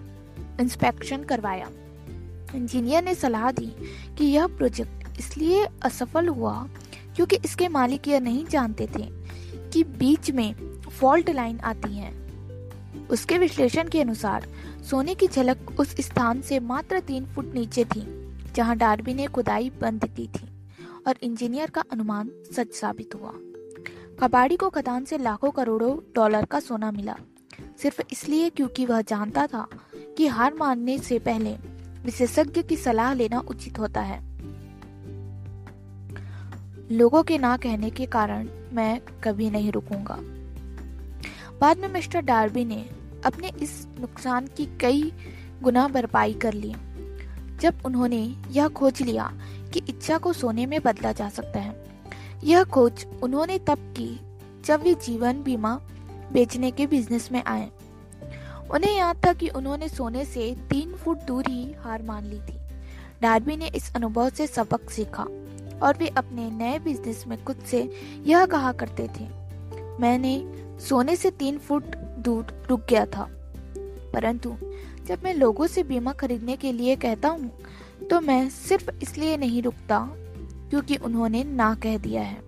इंस्पेक्शन 0.62 1.24
करवाया। 1.24 1.70
इंजीनियर 2.56 3.04
ने 3.04 3.16
सलाह 3.16 3.52
दी 3.52 3.76
कि 4.18 4.26
यह 4.26 4.48
प्रोजेक्ट 4.48 5.07
इसलिए 5.20 5.66
असफल 5.82 6.28
हुआ, 6.28 6.68
क्योंकि 7.16 7.36
इसके 7.46 7.68
मालिक 7.68 8.08
यह 8.08 8.20
नहीं 8.20 8.46
जानते 8.46 8.88
थे 8.88 9.08
कि 9.72 9.84
बीच 9.84 10.32
में 10.32 10.54
फॉल्ट 10.90 11.30
लाइन 11.30 11.60
आती 11.60 11.98
है। 11.98 12.12
उसके 13.08 13.38
विश्लेषण 13.38 13.88
के 13.88 14.02
अनुसार, 14.02 14.48
सोने 14.90 15.16
की 15.16 15.28
झलक 15.28 15.80
उस 15.80 15.96
स्थान 16.00 16.42
से 16.42 16.60
मात्र 16.60 17.00
तीन 17.00 17.26
फुट 17.26 17.54
नीचे 17.54 17.86
थी, 17.86 18.06
जहाँ 18.56 18.78
डार्बी 18.78 19.14
ने 19.14 19.28
खुदाई 19.28 19.70
बंद 19.82 20.06
की 20.06 20.28
थी, 20.28 20.48
और 21.08 21.16
इंजीनियर 21.22 21.70
का 21.70 21.84
अनुमान 21.92 22.32
सच 22.58 22.74
साबित 22.74 23.16
हुआ। 23.16 23.34
कबाड़ी 24.20 24.56
को 24.56 24.70
खदान 24.70 25.06
से 25.06 25.18
लाखों 25.18 25.52
करोड़ों 25.52 25.98
डॉलर 26.16 26.46
का 26.46 26.60
सोना 26.60 26.92
मिला, 26.92 27.16
सिर्फ़ 27.82 28.02
इसलिए 28.12 28.50
क्योंकि 28.50 28.86
वह 28.86 29.02
जानता 29.02 29.48
था 29.48 29.68
कि 30.18 30.28
हार 30.28 30.54
मानने 30.54 30.98
से 30.98 31.20
पहले 31.20 31.56
विशेषज्ञ 32.06 32.64
की 32.64 32.76
सलाह 32.76 33.14
लेना 33.14 33.40
उचित 33.40 33.80
होता 33.80 34.02
है। 34.02 34.27
लोगों 36.92 37.24
के 37.24 37.38
ना 37.38 37.56
कहने 37.58 37.90
के 37.90 38.06
कारण 38.06 38.48
मैं 38.74 39.00
कभी 39.24 39.50
नहीं 39.50 39.72
रुकूँगा। 39.72 40.18
बाद 41.62 41.78
में 41.78 41.88
मिस्टर 41.88 42.22
डार्बी 42.22 42.66
ने 42.66 42.86
अपने 43.26 43.52
इस 43.62 43.88
नुकसान 44.00 44.48
की 44.48 44.66
कई 44.80 45.12
गुना 45.64 45.88
भरपाई 45.88 46.34
कर 46.34 46.54
ली, 46.54 46.74
जब 47.62 47.82
उन्होंने 47.86 48.22
यह 48.52 48.68
खोज 48.68 49.02
लिया 49.02 49.32
कि 49.74 49.82
इच्छा 49.90 50.18
को 50.18 50.34
सोने 50.34 50.66
में 50.66 50.80
बदला 50.82 51.12
जा 51.12 51.30
सकता 51.30 51.60
है। 51.60 51.76
यह 52.44 52.64
खोज 52.64 53.06
उन्होंने 53.24 53.58
तब 53.60 53.78
की 53.98 54.20
जब 54.66 54.82
वे 54.82 54.94
जीवन 54.94 55.44
बीमा 55.44 55.76
बेचने 56.34 56.72
के 56.72 56.88
बिज़नेस 56.88 57.32
में 57.32 57.44
आए। 57.44 57.70
उन्हें 58.72 58.98
याद 58.98 59.26
था 59.26 59.34
कि 59.34 59.50
उन्होंने 59.50 59.90
सोने 59.90 60.26
से 60.26 60.56
तीन 60.70 60.94
फुट 60.94 61.18
दूर 61.18 61.48
ही 61.48 61.72
हार 61.80 62.02
मान 62.02 62.26
ली 62.26 62.40
थी। 62.40 62.58
डार्बी 63.22 63.56
ने 63.58 63.72
इस 63.76 63.94
अनुभव 63.96 64.30
से 64.30 64.48
सबक 64.48 64.90
सीखा। 64.90 65.26
और 65.84 65.98
वे 65.98 66.08
अपने 66.08 66.50
नए 66.52 66.80
बिज़नेस 66.80 67.24
में 67.28 67.44
खुद 67.44 67.64
से 67.66 67.82
यह 68.26 68.46
कहा 68.46 68.72
करते 68.74 69.08
थे, 69.20 69.28
मैंने 70.00 70.34
सोने 70.80 71.16
से 71.16 71.32
तीन 71.32 71.58
फुट 71.58 71.96
दूर 72.20 72.66
रुक 72.70 72.86
गया 72.90 73.06
था। 73.06 73.28
परंतु 74.14 74.56
जब 75.06 75.24
मैं 75.24 75.34
लोगों 75.34 75.68
से 75.68 75.84
बीमा 75.84 76.14
खरीदने 76.14 76.56
के 76.56 76.72
लिए 76.72 76.96
कहता 76.96 77.30
हूँ 77.30 77.52
तो 78.10 78.20
मैं 78.22 78.50
सिर्फ़ 78.50 78.90
इसलिए 79.02 79.38
नहीं 79.38 79.62
रुकता 79.62 80.00
क्योंकि 80.70 80.96
उन्होंने 80.98 81.44
ना 81.44 81.74
कह 81.76 81.98
दिया 81.98 82.22
है। 82.22 82.42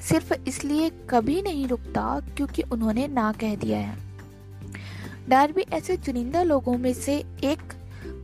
सिर्फ़ 0.00 0.32
इसलिए 0.48 0.90
कभी 1.10 1.40
नहीं 1.42 1.66
रुकता 1.68 2.04
क्योंकि 2.36 2.62
उन्होंने 2.62 3.06
ना 3.08 3.30
कह 3.32 3.54
दिया 3.56 3.78
है। 3.78 3.96
डार्बी 5.28 5.62
ऐसे 5.72 5.96
चुनिंदा 5.96 6.42
लोगों 6.42 6.76
में 6.78 6.92
से 6.94 7.16
एक 7.44 7.72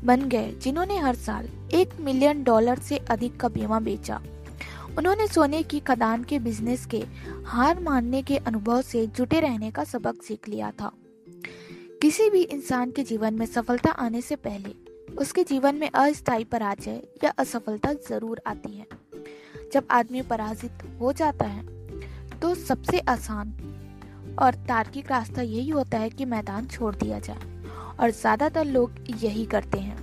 बन 0.04 0.28
गए, 0.28 0.52
जिन्होंने 0.54 0.98
हर 0.98 1.14
साल 1.16 1.48
एक 1.74 1.94
मिलियन 2.00 2.42
डॉलर 2.44 2.78
से 2.78 2.96
अधिक 3.10 3.36
का 3.36 3.48
बीमा 3.48 3.80
बेचा। 3.80 4.20
उन्होंने 4.98 5.26
सोने 5.26 5.62
की 5.62 5.80
खदान 5.80 6.24
के 6.24 6.38
बिज़नेस 6.38 6.86
के 6.86 7.02
हार 7.46 7.80
मानने 7.80 8.22
के 8.22 8.36
अनुभव 8.36 8.82
से 8.82 9.06
जुटे 9.08 9.40
रहने 9.40 9.70
का 9.70 9.84
सबक 9.84 10.22
सीख 10.22 10.48
लिया 10.48 10.70
था। 10.70 10.90
किसी 12.02 12.28
भी 12.30 12.42
इंसान 12.42 12.90
के 12.90 13.02
जीवन 13.02 13.34
में 13.34 13.46
सफलता 13.46 13.90
आने 13.90 14.20
से 14.20 14.36
पहले 14.36 14.74
उसके 15.16 15.44
जीवन 15.44 15.74
में 15.74 15.88
अस्थायी 15.90 16.44
पराजय 16.44 17.02
या 17.24 17.30
असफलता 17.38 17.92
ज़रूर 18.08 18.40
आती 18.46 18.76
है। 18.76 18.86
जब 19.72 19.86
आदमी 19.90 20.22
पराजित 20.22 20.82
हो 21.00 21.12
जाता 21.12 21.46
है 21.46 21.66
तो 22.40 22.54
सबसे 22.54 22.98
आसान 23.08 23.52
और 24.38 24.54
तार्किक 24.68 25.10
रास्ता 25.10 25.42
यही 25.42 25.68
होता 25.68 25.98
है 25.98 26.10
कि 26.10 26.24
मैदान 26.24 26.66
छोड़ 26.66 26.94
दिया 26.94 27.18
जाए। 27.18 27.57
और 28.00 28.10
ज़्यादातर 28.10 28.64
लोग 28.64 28.94
यही 29.22 29.44
करते 29.46 29.78
हैं। 29.78 29.96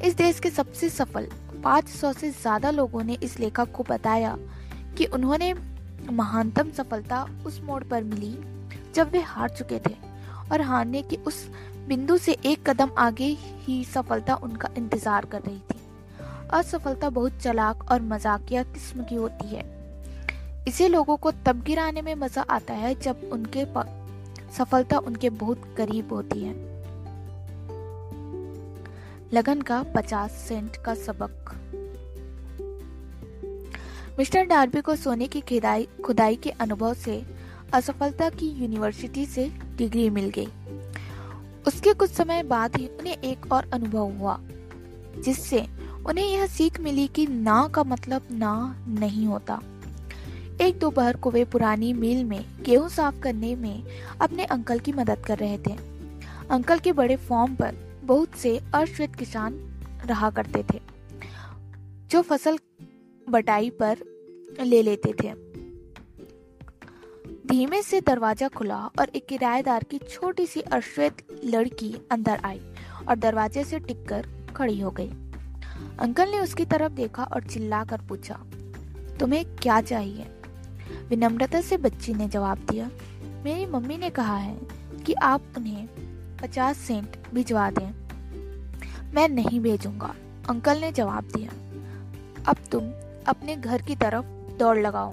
इस 0.00 0.16
देश 0.16 0.40
के 0.40 0.50
सबसे 0.50 0.88
सफल 0.88 1.28
500 1.64 2.12
से 2.12 2.30
ज़्यादा 2.30 2.70
लोगों 2.70 3.02
ने 3.02 3.18
इस 3.22 3.38
लेखक 3.40 3.72
को 3.72 3.82
बताया 3.82 4.36
कि 4.98 5.04
उन्होंने 5.06 5.52
महानतम 6.10 6.70
सफलता 6.70 7.26
उस 7.46 7.60
मोड़ 7.64 7.82
पर 7.84 8.02
मिली 8.04 8.36
जब 8.94 9.10
वे 9.12 9.20
हार 9.20 9.48
चुके 9.48 9.78
थे 9.78 9.94
और 10.52 10.62
हारने 10.62 11.02
के 11.02 11.16
उस 11.26 11.46
बिंदु 11.88 12.16
से 12.18 12.36
एक 12.46 12.68
कदम 12.68 12.90
आगे 12.98 13.36
ही 13.60 13.82
सफलता 13.84 14.34
उनका 14.34 14.68
इंतज़ार 14.76 15.24
कर 15.24 15.40
रही 15.40 15.58
थी। 15.60 15.80
असफलता 16.52 17.10
बहुत 17.10 17.38
चलाक 17.40 17.90
और 17.90 18.02
मजाकिया 18.02 18.62
किस्म 18.64 19.04
की 19.04 19.14
होती 19.14 19.48
है। 19.48 19.64
इसे 20.68 20.88
लोगों 20.88 21.16
को 21.16 21.30
तब 21.46 21.62
गिराने 21.62 22.02
में 22.02 22.14
मज़ा 22.14 22.42
आता 22.50 22.74
है 22.74 22.94
जब 22.94 23.28
उनके 23.32 23.64
सफलता 24.58 24.98
उनके 24.98 25.30
बहुत 25.30 25.62
करीब 25.76 26.12
होती 26.12 26.40
है। 26.40 26.54
लगन 29.32 29.60
का 29.60 29.82
पचास 29.82 30.32
सेंट 30.32 30.76
का 30.76 30.94
सबक। 30.94 31.52
मिस्टर 34.18 34.44
डार्बी 34.44 34.80
को 34.80 34.96
सोने 34.96 35.26
की 35.26 35.40
खुदाई 35.40 35.88
खुदाई 36.04 36.36
के 36.36 36.50
अनुभव 36.50 36.94
से, 36.94 37.26
असफलता 37.72 38.30
की 38.30 38.46
यूनिवर्सिटी 38.46 39.26
से 39.26 39.52
डिग्री 39.76 40.10
मिल 40.10 40.30
गई। 40.30 40.48
उसके 41.66 41.92
कुछ 41.92 42.10
समय 42.10 42.42
बाद 42.42 42.76
ही 42.76 42.86
उन्हें 42.86 43.16
एक 43.16 43.52
और 43.52 43.70
अनुभव 43.74 44.10
हुआ, 44.12 44.40
जिससे 45.24 45.66
उन्हें 46.06 46.26
यह 46.26 46.46
सीख 46.46 46.80
मिली 46.80 47.08
कि 47.08 47.26
ना 47.26 47.68
का 47.68 47.84
मतलब 47.84 48.22
ना 48.30 48.84
नहीं 48.88 49.26
होता। 49.26 49.62
एक 50.60 50.78
दोपहर 50.78 51.16
को 51.16 51.30
वे 51.30 51.44
पुरानी 51.44 51.92
मिल 51.92 52.24
में 52.24 52.44
गेहूँ 52.62 52.88
साफ़ 52.88 53.20
करने 53.20 53.54
में 53.56 53.82
अपने 54.20 54.44
अंकल 54.44 54.78
की 54.78 54.92
मदद 54.92 55.24
कर 55.26 55.38
रहे 55.38 55.58
थे। 55.58 55.74
अंकल 56.50 56.78
के 56.78 56.92
बड़े 56.92 57.16
फॉर्म 57.18 57.54
पर 57.54 57.74
बहुत 58.04 58.36
से 58.36 58.58
अश्वेत 58.74 59.14
किसान 59.14 59.54
रहा 60.06 60.30
करते 60.30 60.62
थे, 60.62 60.80
जो 62.10 62.22
फ़सल 62.22 62.58
बटाई 63.26 63.70
पर 63.70 63.98
ले 64.60 64.82
लेते 64.82 65.12
थे। 65.12 65.32
धीमे 67.48 67.82
से 67.82 68.00
दरवाज़ा 68.00 68.48
खुला 68.48 68.78
और 69.00 69.08
एक 69.08 69.26
किराएदार 69.26 69.84
की 69.84 69.98
छोटी 70.00 70.46
सी 70.46 70.60
अश्वेत 70.60 71.26
लड़की 71.44 71.94
अंदर 72.12 72.40
आई 72.44 72.60
और 73.08 73.16
दरवाजे 73.16 73.64
से 73.64 73.78
टिककर 73.78 74.26
खड़ी 74.56 74.78
हो 74.80 74.90
गई। 74.90 75.10
अंकल 76.00 76.30
ने 76.30 76.40
उसकी 76.40 76.64
तरफ़ 76.64 76.92
देखा 76.92 77.24
और 77.24 77.42
चिल्लाकर 77.42 78.00
पूछा, 78.08 78.40
तुम्हें 79.20 79.44
क्या 79.56 79.80
चाहिए? 79.82 80.26
विनम्रता 81.08 81.60
से 81.60 81.76
बच्ची 81.76 82.14
ने 82.14 82.28
जवाब 82.28 82.66
दिया, 82.70 82.90
मेरी 83.44 83.66
मम्मी 83.66 83.96
ने 83.96 84.10
कहा 84.10 84.36
है 84.36 84.56
कि 85.06 85.12
आप 85.12 85.42
उन्हें 85.56 85.86
पचास 86.42 86.78
सेंट 86.78 87.16
भिजवा 87.34 87.70
दें। 87.70 87.90
मैं 89.14 89.28
नहीं 89.28 89.60
भेजूँगा। 89.60 90.14
अंकल 90.48 90.80
ने 90.80 90.92
जवाब 90.92 91.24
दिया, 91.36 91.50
अब 92.48 92.56
तुम 92.72 92.90
अपने 93.26 93.56
घर 93.56 93.82
की 93.82 93.96
तरफ़ 93.96 94.24
दौड़ 94.58 94.78
लगाओ। 94.78 95.12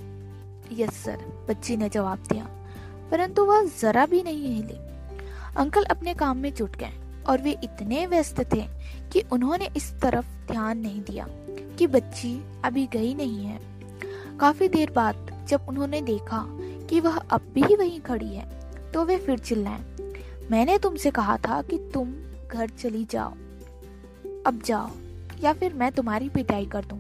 यस 0.71 0.93
सर, 0.93 1.45
बच्ची 1.49 1.77
ने 1.77 1.89
जवाब 1.89 2.23
दिया, 2.31 2.47
परंतु 3.11 3.45
वह 3.45 3.69
जरा 3.81 4.05
भी 4.05 4.23
नहीं 4.23 4.55
हिली। 4.55 4.77
अंकल 5.57 5.83
अपने 5.83 6.13
काम 6.13 6.37
में 6.37 6.53
जुट 6.53 6.75
गए 6.75 6.93
और 7.29 7.41
वे 7.41 7.57
इतने 7.63 8.05
व्यस्त 8.05 8.39
थे 8.53 8.65
कि 9.11 9.23
उन्होंने 9.31 9.69
इस 9.77 9.91
तरफ़ 10.01 10.25
ध्यान 10.51 10.77
नहीं 10.77 11.01
दिया 11.01 11.27
कि 11.77 11.87
बच्ची 11.87 12.41
अभी 12.65 12.85
गई 12.87 13.13
नहीं 13.13 13.45
है। 13.45 13.59
काफ़ी 14.39 14.67
देर 14.67 14.91
बाद 14.91 15.32
जब 15.47 15.65
उन्होंने 15.69 16.01
देखा 16.01 16.43
कि 16.89 16.99
वह 16.99 17.17
अब 17.17 17.51
भी 17.53 17.75
वहीं 17.75 17.99
खड़ी 18.01 18.33
है 18.35 18.45
तो 18.91 19.03
वे 19.05 19.17
फिर 19.17 19.39
चिल्लाए, 19.39 19.83
मैंने 20.51 20.77
तुमसे 20.77 21.11
कहा 21.11 21.37
था 21.37 21.61
कि 21.61 21.77
तुम 21.93 22.13
घर 22.47 22.69
चली 22.69 23.03
जाओ। 23.11 23.31
अब 24.47 24.61
जाओ, 24.65 24.89
या 25.43 25.53
फिर 25.53 25.73
मैं 25.73 25.91
तुम्हारी 25.91 26.29
पिटाई 26.29 26.65
कर 26.65 26.85
दूँ। 26.85 26.99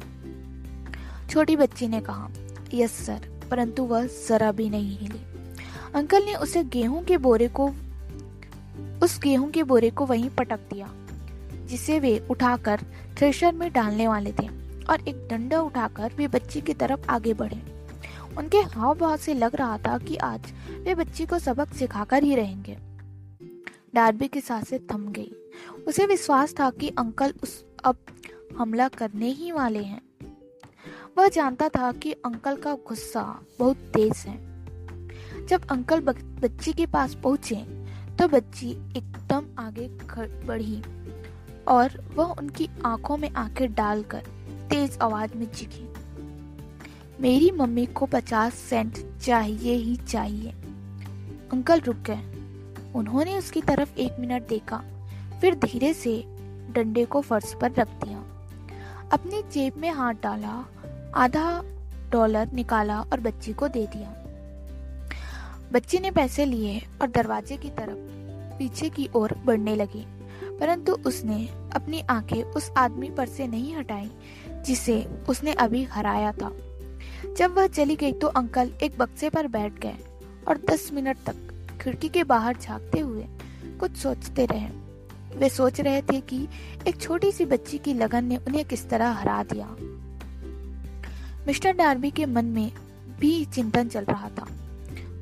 छोटी 1.29 1.55
बच्ची 1.55 1.87
ने 1.87 1.99
कहा, 2.01 2.29
यस 2.73 2.91
सर, 2.91 3.27
परंतु 3.51 3.83
वह 3.83 4.05
जरा 4.05 4.51
भी 4.51 4.69
नहीं 4.69 4.97
हिली। 4.97 5.21
अंकल 5.95 6.25
ने 6.25 6.33
उसे 6.35 6.63
गेहूँ 6.63 7.03
के 7.03 7.17
बोरे 7.17 7.47
को, 7.47 7.67
उस 9.03 9.19
गेहूँ 9.19 9.49
के 9.51 9.63
बोरे 9.63 9.89
को 9.89 10.05
वहीं 10.05 10.29
पटक 10.29 10.59
दिया, 10.73 10.89
जिसे 11.65 11.99
वे 11.99 12.17
उठाकर 12.29 12.81
थ्रेशर 13.17 13.53
में 13.53 13.71
डालने 13.73 14.07
वाले 14.07 14.31
थे, 14.31 14.47
और 14.89 15.07
एक 15.07 15.27
डंडा 15.29 15.61
उठाकर 15.61 16.13
वे 16.17 16.27
बच्ची 16.27 16.61
की 16.61 16.73
तरफ़ 16.73 17.09
आगे 17.09 17.33
बढ़े। 17.33 17.72
उनके 18.37 18.57
हाव 18.57 18.97
भाव 18.97 19.17
से 19.17 19.33
लग 19.33 19.55
रहा 19.55 19.77
था 19.77 19.97
कि 19.97 20.15
आज 20.15 20.51
वे 20.83 20.95
बच्ची 20.95 21.25
को 21.25 21.39
सबक 21.39 21.73
सिखाकर 21.73 22.23
ही 22.23 22.35
रहेंगे। 22.35 22.77
डार्बी 23.95 24.27
की 24.27 24.41
साँसें 24.41 24.79
थम 24.87 25.07
गई। 25.07 25.31
उसे 25.87 26.05
विश्वास 26.05 26.53
था 26.59 26.69
कि 26.69 26.89
अंकल 26.89 27.33
उस 27.43 27.63
अब 27.85 27.97
हमला 28.57 28.87
करने 28.87 29.29
ही 29.29 29.51
वाले 29.51 29.83
हैं। 29.83 30.01
वह 31.17 31.27
जानता 31.27 31.69
था 31.69 31.91
कि 31.91 32.11
अंकल 32.11 32.55
का 32.55 32.73
गुस्सा 32.87 33.23
बहुत 33.59 33.77
तेज 33.93 34.13
है। 34.17 34.37
जब 35.47 35.67
अंकल 35.71 35.99
बच्ची 35.99 36.73
के 36.73 36.85
पास 36.85 37.15
पहुँचे 37.15 37.55
तो 38.15 38.27
बच्ची 38.27 38.71
एकदम 38.97 39.45
आगे 39.59 39.87
बढ़ी 40.47 40.81
और 41.67 42.01
वह 42.15 42.25
उनकी 42.25 42.69
आँखों 42.85 43.17
में 43.17 43.29
आँखें 43.29 43.73
डालकर 43.73 44.23
तेज 44.69 44.97
आवाज़ 45.01 45.35
में 45.35 45.51
चीखी। 45.51 45.92
मेरी 47.23 47.51
मम्मी 47.51 47.85
को 47.85 48.05
पचास 48.05 48.53
सेंट 48.53 49.19
चाहिए 49.21 49.73
ही 49.73 49.95
चाहिए। 49.95 50.51
अंकल 51.51 51.79
रुक 51.79 51.95
गए। 51.95 52.23
उन्होंने 52.95 53.37
उसकी 53.37 53.61
तरफ़ 53.61 53.95
एक 53.97 54.15
मिनट 54.19 54.47
देखा, 54.47 54.83
फिर 55.41 55.55
धीरे 55.55 55.93
से 55.93 56.23
डंडे 56.71 57.05
को 57.05 57.21
फर्श 57.21 57.53
पर 57.61 57.71
रख 57.71 57.87
दिया। 57.87 58.17
अपनी 59.13 59.41
जेब 59.41 59.73
में 59.77 59.89
हाथ 59.91 60.13
डाला, 60.13 60.65
आधा 61.15 61.63
डॉलर 62.11 62.51
निकाला 62.51 63.01
और 63.01 63.19
बच्ची 63.19 63.53
को 63.53 63.67
दे 63.67 63.85
दिया। 63.85 64.09
बच्ची 65.73 65.99
ने 65.99 66.11
पैसे 66.11 66.45
लिए 66.45 66.81
और 67.01 67.07
दरवाजे 67.07 67.57
की 67.57 67.69
तरफ़ 67.69 67.97
पीछे 68.59 68.89
की 68.89 69.09
ओर 69.15 69.37
बढ़ने 69.45 69.75
लगी, 69.75 70.05
परंतु 70.59 70.93
उसने 70.93 71.47
अपनी 71.73 72.01
आँखें 72.01 72.43
उस 72.43 72.71
आदमी 72.77 73.09
पर 73.09 73.25
से 73.25 73.47
नहीं 73.47 73.75
हटाई, 73.75 74.11
जिसे 74.65 75.01
उसने 75.29 75.53
अभी 75.53 75.83
हराया 75.83 76.31
था। 76.31 76.51
जब 77.37 77.53
वह 77.53 77.67
चली 77.67 77.95
गई 77.95 78.13
तो 78.13 78.27
अंकल 78.27 78.71
एक 78.83 78.97
बक्से 78.97 79.29
पर 79.29 79.47
बैठ 79.47 79.79
गए 79.79 79.95
और 80.47 80.57
दस 80.69 80.89
मिनट 80.93 81.17
तक 81.25 81.35
खिड़की 81.81 82.09
के 82.09 82.23
बाहर 82.23 82.57
झांकते 82.57 82.99
हुए 82.99 83.25
कुछ 83.79 83.95
सोचते 83.95 84.45
रहे। 84.45 84.67
वे 85.37 85.49
सोच 85.49 85.81
रहे 85.81 86.01
थे 86.01 86.21
कि 86.21 86.47
एक 86.87 87.01
छोटी 87.01 87.31
सी 87.31 87.45
बच्ची 87.45 87.77
की 87.77 87.93
लगन 87.93 88.25
ने 88.25 88.37
उन्हें 88.37 88.65
किस 88.65 88.89
तरह 88.89 89.11
हरा 89.11 89.43
दिया। 89.43 89.75
मिस्टर 91.47 91.71
डार्बी 91.71 92.11
के 92.11 92.25
मन 92.25 92.45
में 92.45 92.71
भी 93.19 93.45
चिंतन 93.45 93.87
चल 93.87 94.03
रहा 94.03 94.29
था। 94.29 94.47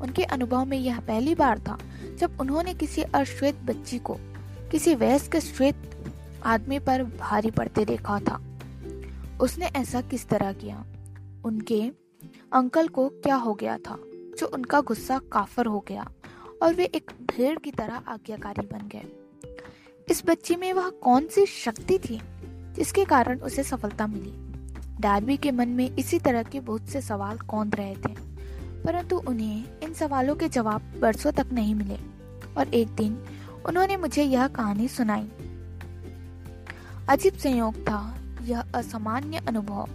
उनके 0.02 0.24
अनुभव 0.24 0.66
में 0.66 0.78
यह 0.78 1.00
पहली 1.00 1.36
बार 1.36 1.60
था 1.60 1.78
जब 2.20 2.38
उन्होंने 2.42 2.74
किसी 2.74 3.02
अश्वेत 3.02 3.56
बच्ची 3.66 4.00
को 4.00 4.18
किसी 4.72 4.96
वयस्क 4.96 5.38
श्वेत 5.38 5.76
आदमी 6.46 6.80
पर 6.80 7.04
भारी 7.04 7.52
पड़ते 7.52 7.86
देखा 7.86 8.20
था। 8.20 8.42
उसने 9.42 9.66
ऐसा 9.66 10.02
किस 10.02 10.28
तरह 10.28 10.54
किया? 10.54 10.86
उनके 11.46 11.82
अंकल 12.54 12.88
को 12.88 13.08
क्या 13.10 13.36
हो 13.36 13.54
गया 13.54 13.78
था, 13.78 13.98
जो 14.40 14.48
उनका 14.48 14.82
गुस्सा 14.82 15.18
काफर 15.32 15.66
हो 15.66 15.84
गया 15.88 16.10
और 16.64 16.74
वे 16.74 16.86
एक 16.86 17.12
भेड़ 17.22 17.58
की 17.60 17.72
तरह 17.72 18.04
आज्ञाकारी 18.08 18.68
बन 18.68 18.88
गए। 18.88 19.06
इस 20.12 20.24
बच्ची 20.26 20.56
में 20.56 20.72
वह 20.74 20.90
कौन 20.90 21.28
सी 21.28 21.46
शक्ति 21.46 22.00
थी, 22.00 22.20
जिसके 22.76 23.06
कारण 23.06 23.40
उसे 23.40 23.64
सफलता 23.64 24.08
मिली? 24.08 24.34
डार्बी 25.00 25.38
के 25.38 25.52
मन 25.52 25.70
में 25.70 25.96
इसी 25.96 26.20
तरह 26.20 26.44
के 26.44 26.60
बहुत 26.60 26.88
से 26.88 27.02
सवाल 27.02 27.38
कौंध 27.38 27.76
रहे 27.76 27.96
थे, 27.96 28.16
परंतु 28.84 29.18
उन्हें 29.18 29.80
इन 29.80 29.94
सवालों 29.94 30.36
के 30.36 30.50
जवाब 30.50 30.94
बरसों 31.02 31.32
तक 31.32 31.48
नहीं 31.54 31.76
मिले। 31.76 31.98
और 32.58 32.68
एक 32.68 32.88
दिन 32.88 33.18
उन्होंने 33.66 33.98
मुझे 33.98 34.24
यह 34.24 34.48
कहानी 34.48 34.88
सुनाई। 34.88 35.30
अजीब 37.10 37.34
संयोग 37.34 37.76
था 37.76 38.00
यह 38.42 38.62
असामान्य 38.76 39.38
अनुभव 39.38 39.90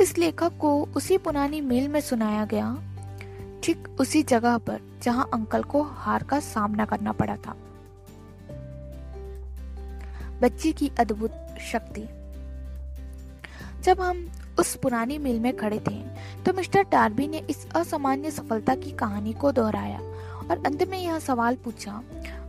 इस 0.00 0.16
लेखक 0.18 0.52
को 0.58 0.70
उसी 0.96 1.16
पुरानी 1.18 1.60
मेल 1.60 1.88
में 1.88 2.00
सुनाया 2.00 2.44
गया, 2.44 2.76
ठीक 3.62 3.88
उसी 4.00 4.22
जगह 4.22 4.56
पर 4.58 4.80
जहाँ 5.02 5.28
अंकल 5.34 5.62
को 5.62 5.82
हार 5.82 6.22
का 6.22 6.38
सामना 6.40 6.84
करना 6.84 7.12
पड़ा 7.12 7.36
था। 7.36 7.54
बच्ची 10.42 10.72
की 10.72 10.90
अद्भुत 11.00 11.32
शक्ति। 11.72 12.02
जब 13.82 14.00
हम 14.00 14.28
उस 14.58 14.74
पुरानी 14.76 15.18
मिल 15.18 15.40
में 15.40 15.56
खड़े 15.56 15.78
थे 15.78 15.98
तो 16.44 16.52
मिस्टर 16.52 16.82
डार्बी 16.82 17.26
ने 17.28 17.38
इस 17.50 17.66
असामान्य 17.76 18.30
सफलता 18.30 18.74
की 18.74 18.90
कहानी 18.92 19.32
को 19.32 19.52
दोहराया 19.52 19.98
और 19.98 20.62
अंत 20.66 20.82
में 20.82 20.98
यह 20.98 21.18
सवाल 21.18 21.56
पूछा, 21.56 22.02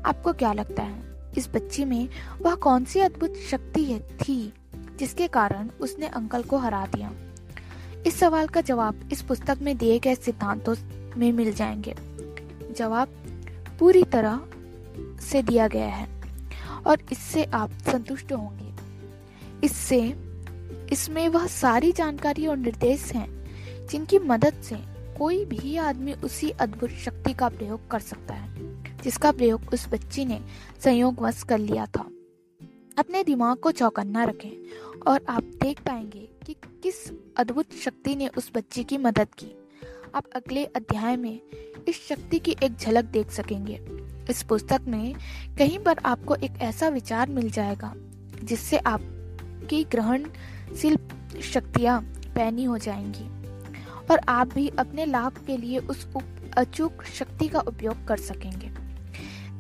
आपको 0.05 0.33
क्या 0.33 0.53
लगता 0.53 0.83
है, 0.83 1.01
इस 1.37 1.49
बच्ची 1.49 1.85
में 1.85 2.07
वह 2.41 2.55
कौन 2.57 2.85
सी 2.85 2.99
अद्भुत 2.99 3.35
शक्ति 3.49 3.83
है, 3.83 3.99
थी, 4.17 4.53
जिसके 4.99 5.27
कारण 5.27 5.69
उसने 5.81 6.07
अंकल 6.07 6.43
को 6.43 6.57
हरा 6.57 6.85
दिया? 6.85 7.11
इस 8.07 8.19
सवाल 8.19 8.47
का 8.47 8.61
जवाब 8.61 9.09
इस 9.11 9.21
पुस्तक 9.21 9.57
में 9.61 9.77
दिए 9.77 9.99
गए 9.99 10.15
सिद्धांतों 10.15 10.75
में 11.17 11.31
मिल 11.31 11.53
जाएँगे। 11.53 11.95
जवाब, 12.73 13.07
पूरी 13.79 14.03
तरह 14.03 14.41
से 15.21 15.43
दिया 15.43 15.67
गया 15.67 15.87
है 15.87 16.09
और 16.87 16.97
इससे 17.11 17.43
आप 17.43 17.71
संतुष्ट 17.71 18.33
होंगे। 18.33 18.73
इससे, 19.63 20.15
इसमें 20.91 21.29
वह 21.29 21.47
सारी 21.47 21.91
जानकारी 21.91 22.47
और 22.47 22.57
निर्देश 22.57 23.11
हैं 23.11 23.41
जिनकी 23.87 24.19
मदद 24.19 24.53
से 24.53 24.75
कोई 25.17 25.45
भी 25.45 25.77
आदमी 25.77 26.13
उसी 26.13 26.49
अद्भुत 26.49 26.89
शक्ति 26.89 27.33
का 27.33 27.49
प्रयोग 27.49 27.91
कर 27.91 27.99
सकता 27.99 28.33
है, 28.33 28.83
जिसका 28.83 29.31
प्रयोग 29.31 29.61
उस 29.73 29.89
बच्ची 29.89 30.25
ने 30.25 30.41
संयोगवश 30.83 31.43
कर 31.43 31.57
लिया 31.57 31.85
था। 31.85 32.09
अपने 32.97 33.23
दिमाग 33.23 33.57
को 33.57 33.71
चौकन्ना 33.71 34.23
रखें 34.23 34.63
और 35.07 35.25
आप 35.29 35.43
देख 35.43 35.79
पाएँगे 35.79 36.30
कि 36.45 36.53
किस 36.53 37.13
अद्भुत 37.37 37.73
शक्ति 37.73 38.15
ने 38.15 38.27
उस 38.27 38.51
बच्चे 38.55 38.83
की 38.83 38.97
मदद 38.97 39.27
की। 39.39 39.55
आप 40.15 40.25
अगले 40.35 40.65
अध्याय 40.65 41.17
में 41.17 41.39
इस 41.87 42.07
शक्ति 42.07 42.39
की 42.39 42.55
एक 42.63 42.77
झलक 42.77 43.05
देख 43.05 43.31
सकेंगे। 43.31 43.87
इस 44.29 44.43
पुस्तक 44.43 44.81
में 44.87 45.15
कहीं 45.57 45.79
पर 45.79 45.97
आपको 46.05 46.35
एक 46.35 46.51
ऐसा 46.61 46.87
विचार 46.87 47.29
मिल 47.29 47.51
जाएगा 47.51 47.93
जिससे 48.43 48.77
आपकी 48.77 49.83
ग्रहणशील 49.83 50.97
शक्तियाँ 51.41 52.01
पैनी 52.35 52.63
हो 52.63 52.77
जाएँगी 52.77 53.25
और 54.11 54.21
आप 54.29 54.53
भी 54.53 54.69
अपने 54.69 55.05
लाभ 55.05 55.37
के 55.47 55.57
लिए 55.57 55.77
उस 55.77 56.07
अचूक 56.57 57.03
शक्ति 57.03 57.47
का 57.47 57.59
उपयोग 57.59 58.07
कर 58.07 58.17
सकेंगे। 58.17 58.71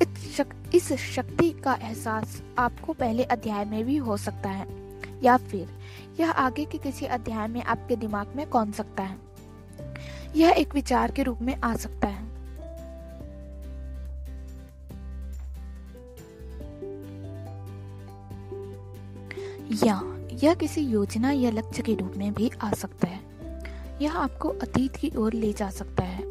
इस, 0.05 0.37
शक, 0.37 0.47
इस 0.75 0.93
शक्ति 0.93 1.49
का 1.49 1.73
एहसास 1.73 2.43
आपको 2.57 2.93
पहले 2.93 3.23
अध्याय 3.23 3.65
में 3.65 3.85
भी 3.85 3.97
हो 3.97 4.17
सकता 4.17 4.49
है 4.49 4.81
या 5.23 5.37
फिर 5.37 5.80
यह 6.21 6.31
आगे 6.31 6.65
के 6.65 6.77
किसी 6.77 7.05
अध्याय 7.05 7.47
में 7.47 7.63
आपके 7.63 7.95
दिमाग 7.95 8.33
में 8.35 8.49
कौन 8.49 8.71
सकता 8.71 9.03
है? 9.03 9.17
यह 10.35 10.49
एक 10.49 10.73
विचार 10.73 11.11
के 11.11 11.23
रूप 11.23 11.39
में 11.41 11.61
आ 11.61 11.75
सकता 11.75 12.07
है। 12.07 12.23
या, 19.87 20.03
यह 20.43 20.53
किसी 20.53 20.81
योजना 20.81 21.31
या 21.31 21.51
लक्ष्य 21.51 21.81
के 21.81 21.95
रूप 21.95 22.13
में 22.17 22.33
भी 22.33 22.51
आ 22.61 22.71
सकता 22.71 23.07
है। 23.07 23.19
यह 24.01 24.17
आपको 24.17 24.49
अतीत 24.49 24.95
की 24.95 25.11
ओर 25.17 25.33
ले 25.33 25.53
जा 25.53 25.69
सकता 25.69 26.03
है। 26.03 26.23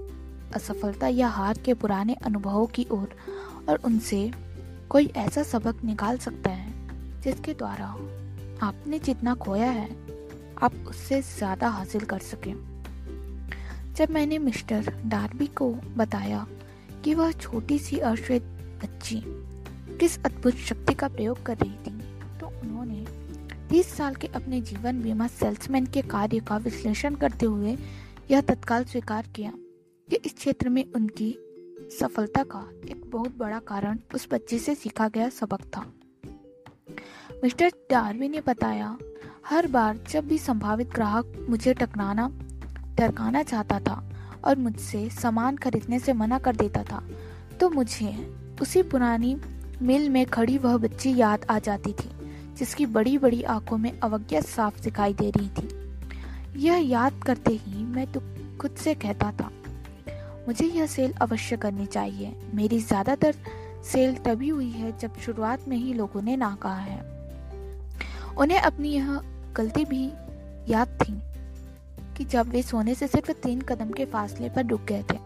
असफलता 0.52 1.08
या 1.08 1.28
हार 1.28 1.58
के 1.58 1.74
पुराने 1.74 2.14
अनुभवों 2.14 2.66
की 2.66 2.86
ओर 2.90 3.16
और 3.68 3.80
उनसे 3.84 4.30
कोई 4.88 5.06
ऐसा 5.16 5.42
सबक 5.42 5.84
निकाल 5.84 6.18
सकता 6.18 6.50
है, 6.50 6.72
जिसके 7.20 7.54
द्वारा 7.54 8.19
आपने 8.62 8.98
जितना 8.98 9.34
खोया 9.34 9.70
है, 9.70 9.88
आप 10.62 10.72
उससे 10.88 11.20
ज़्यादा 11.22 11.68
हासिल 11.68 12.04
कर 12.04 12.18
सकें। 12.18 12.54
जब 13.96 14.10
मैंने 14.10 14.38
मिस्टर 14.38 14.92
डार्बी 15.06 15.46
को 15.46 15.68
बताया 15.96 16.46
कि 17.04 17.14
वह 17.14 17.32
छोटी 17.32 17.78
सी 17.78 17.98
अश्वेत 17.98 18.42
बच्ची 18.82 19.22
किस 19.98 20.18
अद्भुत 20.24 20.54
शक्ति 20.54 20.94
का 20.94 21.08
प्रयोग 21.08 21.42
कर 21.42 21.56
रही 21.56 21.76
थी 21.86 21.98
तो 22.40 22.46
उन्होंने 22.46 23.04
30 23.70 23.86
साल 23.86 24.14
के 24.14 24.26
अपने 24.26 24.60
जीवन 24.60 25.02
बीमा 25.02 25.26
सेल्समैन 25.26 25.86
के 25.86 26.02
कार्य 26.02 26.40
का 26.40 26.56
विश्लेषण 26.56 27.14
करते 27.14 27.46
हुए 27.46 27.76
यह 28.30 28.40
तत्काल 28.40 28.84
स्वीकार 28.84 29.26
किया 29.36 29.52
कि 30.08 30.16
इस 30.16 30.34
क्षेत्र 30.34 30.68
में 30.68 30.84
उनकी 30.92 31.32
सफलता 32.00 32.42
का 32.42 32.68
एक 32.90 33.10
बहुत 33.10 33.36
बड़ा 33.36 33.58
कारण 33.58 33.98
उस 34.14 34.28
बच्चे 34.32 34.58
से 34.58 34.74
सीखा 34.74 35.08
गया 35.08 35.28
सबक 35.28 35.62
था। 35.76 35.92
मिस्टर 37.42 37.70
डार्वी 37.90 38.28
ने 38.28 38.40
बताया, 38.40 38.96
हर 39.46 39.66
बार 39.66 39.98
जब 40.10 40.26
भी 40.28 40.38
संभावित 40.38 40.90
ग्राहक 40.94 41.46
मुझे 41.48 41.72
टकराना, 41.74 42.28
टरकाना 42.98 43.42
चाहता 43.42 43.78
था 43.78 44.02
और 44.44 44.56
मुझसे 44.58 45.08
सामान 45.10 45.56
खरीदने 45.56 45.98
से 45.98 46.12
मना 46.12 46.38
कर 46.38 46.56
देता 46.56 46.82
था 46.82 47.02
तो 47.60 47.68
मुझे 47.70 48.12
उसी 48.60 48.82
पुरानी 48.84 49.34
मिल 49.82 50.08
में 50.10 50.24
खड़ी 50.26 50.56
वह 50.58 50.76
बच्ची 50.76 51.14
याद 51.16 51.44
आ 51.50 51.58
जाती 51.58 51.92
थी, 51.92 52.10
जिसकी 52.58 52.86
बड़ी 52.88 53.16
बड़ी 53.18 53.42
आँखों 53.44 53.78
में 53.78 53.92
अवज्ञा 53.92 54.40
साफ़ 54.40 54.80
दिखाई 54.82 55.14
दे 55.14 55.30
रही 55.30 55.48
थी। 55.50 55.68
यह 56.58 56.88
याद 56.88 57.22
करते 57.26 57.52
ही 57.54 57.84
मैं 57.86 58.06
तो 58.12 58.20
खुद 58.60 58.74
से 58.76 58.94
कहता 58.96 59.30
था, 59.32 59.50
मुझे 60.46 60.66
यह 60.66 60.86
सेल 60.88 61.12
अवश्य 61.22 61.56
करनी 61.56 61.86
चाहिए। 61.86 62.34
मेरी 62.54 62.80
ज़्यादातर 62.80 63.34
सेल 63.84 64.14
तभी 64.18 64.48
हुई 64.48 64.70
है 64.70 64.98
जब 64.98 65.18
शुरुआत 65.18 65.68
में 65.68 65.76
ही 65.76 65.92
लोगों 65.94 66.22
ने 66.22 66.36
ना 66.36 66.54
कहा 66.62 66.78
है। 66.78 66.98
उन्हें 68.38 68.58
अपनी 68.58 68.88
यह 68.88 69.20
गलती 69.56 69.84
भी 69.84 70.12
याद 70.72 70.88
थी 70.88 71.22
कि 72.16 72.24
जब 72.24 72.48
वे 72.48 72.62
सोने 72.62 72.94
से 72.94 73.06
सिर्फ़ 73.06 73.32
तीन 73.32 73.60
कदम 73.60 73.90
के 73.90 74.04
फासले 74.04 74.48
पर 74.48 74.66
रुक 74.66 74.82
गए 74.82 75.04
थे 75.12 75.18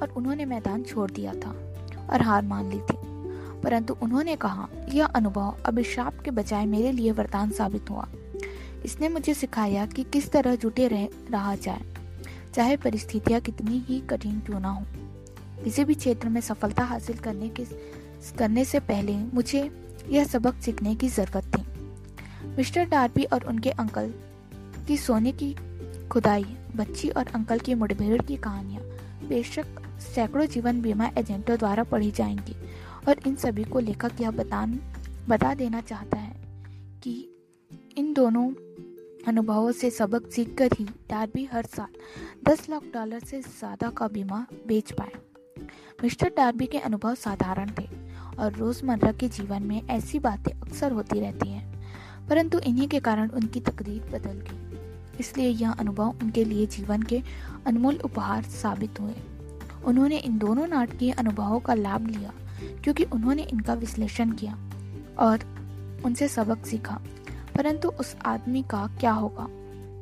और 0.00 0.14
उन्होंने 0.16 0.44
मैदान 0.44 0.82
छोड़ 0.82 1.10
दिया 1.10 1.32
था 1.34 1.76
और 2.10 2.22
हार 2.22 2.42
मान 2.42 2.70
ली 2.70 2.78
थी। 2.78 3.14
परंतु 3.62 3.96
उन्होंने 4.02 4.36
कहा, 4.36 4.68
यह 4.88 5.06
अनुभव 5.06 5.56
अभिशाप 5.64 6.20
के 6.20 6.30
बजाय 6.30 6.66
मेरे 6.66 6.92
लिए 6.92 7.12
वरदान 7.12 7.50
साबित 7.50 7.90
हुआ। 7.90 8.08
इसने 8.84 9.08
मुझे 9.08 9.34
सिखाया 9.34 9.86
कि 9.86 10.04
किस 10.04 10.32
तरह 10.32 10.54
जुटे 10.54 10.88
रह, 10.88 11.08
रहा 11.30 11.54
जाए, 11.54 11.80
चाहे 12.54 12.76
परिस्थितियाँ 12.76 13.40
कितनी 13.40 13.84
ही 13.88 14.00
कठिन 14.00 14.40
क्यों 14.40 14.60
ना 14.60 14.70
हो। 14.70 14.86
किसी 15.64 15.84
भी 15.84 15.94
क्षेत्र 15.94 16.28
में 16.28 16.40
सफलता 16.40 16.84
हासिल 16.84 17.16
करने 17.16 17.48
के, 17.48 17.64
करने 18.38 18.64
से 18.64 18.80
पहले 18.80 19.16
मुझे 19.16 19.70
यह 20.08 20.24
सबक 20.24 20.54
सीखने 20.54 20.94
की 20.94 21.08
ज़रूरत 21.08 21.43
मिस्टर 22.56 22.84
डार्बी 22.84 23.24
और 23.24 23.44
उनके 23.44 23.70
अंकल 23.70 24.12
की 24.88 24.96
सोने 24.96 25.32
की 25.32 25.54
खुदाई, 26.08 26.44
बच्ची 26.76 27.08
और 27.08 27.26
अंकल 27.26 27.58
की 27.58 27.74
मुठभेड़ 27.74 28.22
की 28.22 28.36
कहानियाँ 28.36 28.82
बेशक 29.28 29.66
सैकड़ों 30.14 30.46
जीवन 30.46 30.80
बीमा 30.80 31.10
एजेंटों 31.18 31.56
द्वारा 31.58 31.82
पढ़ी 31.84 32.10
जाएँगी 32.10 32.56
और 33.08 33.20
इन 33.26 33.34
सभी 33.36 33.64
को 33.64 33.78
लेखक 33.78 34.20
यह 34.20 34.30
बतान, 34.30 34.80
बता 35.28 35.54
देना 35.54 35.80
चाहता 35.80 36.18
है 36.18 36.34
कि 37.02 37.30
इन 37.98 38.12
दोनों 38.14 38.48
अनुभवों 39.28 39.72
से 39.72 39.90
सबक 39.90 40.30
सीखकर 40.32 40.70
ही 40.78 40.84
डार्बी 40.84 41.44
हर 41.52 41.66
साल 41.66 41.88
10 42.44 42.68
लाख 42.70 42.82
डॉलर 42.94 43.20
से 43.20 43.40
ज़्यादा 43.40 43.90
का 43.90 44.08
बीमा 44.08 44.46
बेच 44.66 44.92
पाए। 44.92 45.12
मिस्टर 46.02 46.32
डार्बी 46.36 46.66
के 46.66 46.78
अनुभव 46.78 47.14
साधारण 47.14 47.70
थे 47.78 47.88
और 48.38 48.52
रोज़मर्रा 48.52 49.12
के 49.12 49.28
जीवन 49.28 49.62
में 49.62 49.82
ऐसी 49.88 50.18
बातें 50.18 50.52
अक्सर 50.52 50.92
होती 50.92 51.20
रहती 51.20 51.48
हैं। 51.48 51.73
परंतु 52.28 52.58
इन्हीं 52.58 52.88
के 52.88 53.00
कारण 53.00 53.28
उनकी 53.28 53.60
तकदीर 53.60 54.02
बदल 54.12 54.32
गई। 54.32 54.60
इसलिए 55.20 55.48
यह 55.48 55.72
अनुभव 55.72 56.08
उनके 56.22 56.44
लिए 56.44 56.66
जीवन 56.66 57.02
के 57.02 57.22
अनमोल 57.66 57.96
उपहार 57.96 58.42
साबित 58.42 59.00
हुए। 59.00 59.14
उन्होंने 59.84 60.16
इन 60.16 60.38
दोनों 60.38 60.66
नाटकीय 60.66 61.12
अनुभवों 61.12 61.60
का 61.60 61.74
लाभ 61.74 62.06
लिया, 62.06 62.32
क्योंकि 62.84 63.04
उन्होंने 63.04 63.42
इनका 63.42 63.74
विश्लेषण 63.74 64.30
किया 64.30 64.58
और 65.18 65.40
उनसे 66.04 66.28
सबक 66.28 66.66
सीखा। 66.66 67.00
परंतु 67.56 67.88
उस 67.88 68.16
आदमी 68.26 68.62
का 68.62 68.96
क्या 69.00 69.12
होगा, 69.12 69.46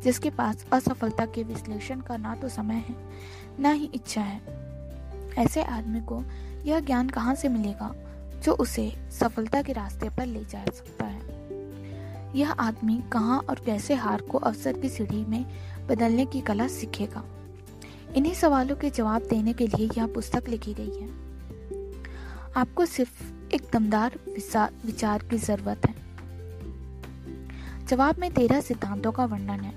जिसके 0.00 0.30
पास 0.30 0.66
असफलता 0.72 1.26
के 1.26 1.42
विश्लेषण 1.42 2.00
का 2.00 2.16
ना 2.16 2.34
तो 2.34 2.48
समय 2.48 2.74
है, 2.74 2.94
ना 3.60 3.70
ही 3.70 3.90
इच्छा 3.94 4.20
है। 4.20 4.40
ऐसे 5.38 5.62
आदमी 5.62 6.00
को 6.00 6.24
यह 6.64 6.80
ज्ञान 6.80 7.08
कहाँ 7.08 7.34
से 7.34 7.48
मिलेगा, 7.48 7.94
जो 8.44 8.52
उसे 8.52 8.92
सफलता 9.10 9.62
के 9.62 9.72
रास्ते 9.72 10.08
पर 10.08 10.26
ले 10.26 10.44
जा 10.44 10.64
सकता 10.64 11.04
है? 11.04 11.31
यह 12.34 12.50
आदमी 12.50 13.02
कहाँ 13.12 13.38
और 13.40 13.60
कैसे 13.66 13.94
हार 13.94 14.20
को 14.20 14.38
अवसर 14.38 14.78
की 14.78 14.88
सीढ़ी 14.88 15.24
में 15.24 15.44
बदलने 15.86 16.26
की 16.26 16.40
कला 16.40 16.68
सीखेगा? 16.68 17.24
इन्हीं 18.16 18.34
सवालों 18.34 18.76
के 18.76 18.90
जवाब 18.90 19.22
देने 19.30 19.52
के 19.52 19.66
लिए 19.66 19.88
यह 19.98 20.06
पुस्तक 20.06 20.44
लिखी 20.48 20.74
गई 20.74 20.92
है। 20.96 21.08
आपको 22.56 22.86
सिर्फ़ 22.86 23.22
एक 23.54 23.62
दमदार 23.72 24.18
विचार 24.86 25.22
की 25.22 25.38
ज़रूरत 25.38 25.86
है। 25.86 25.94
जवाब 27.86 28.18
में 28.18 28.32
तेरह 28.32 28.60
सिद्धांतों 28.60 29.12
का 29.12 29.24
वर्णन 29.24 29.60
है, 29.60 29.74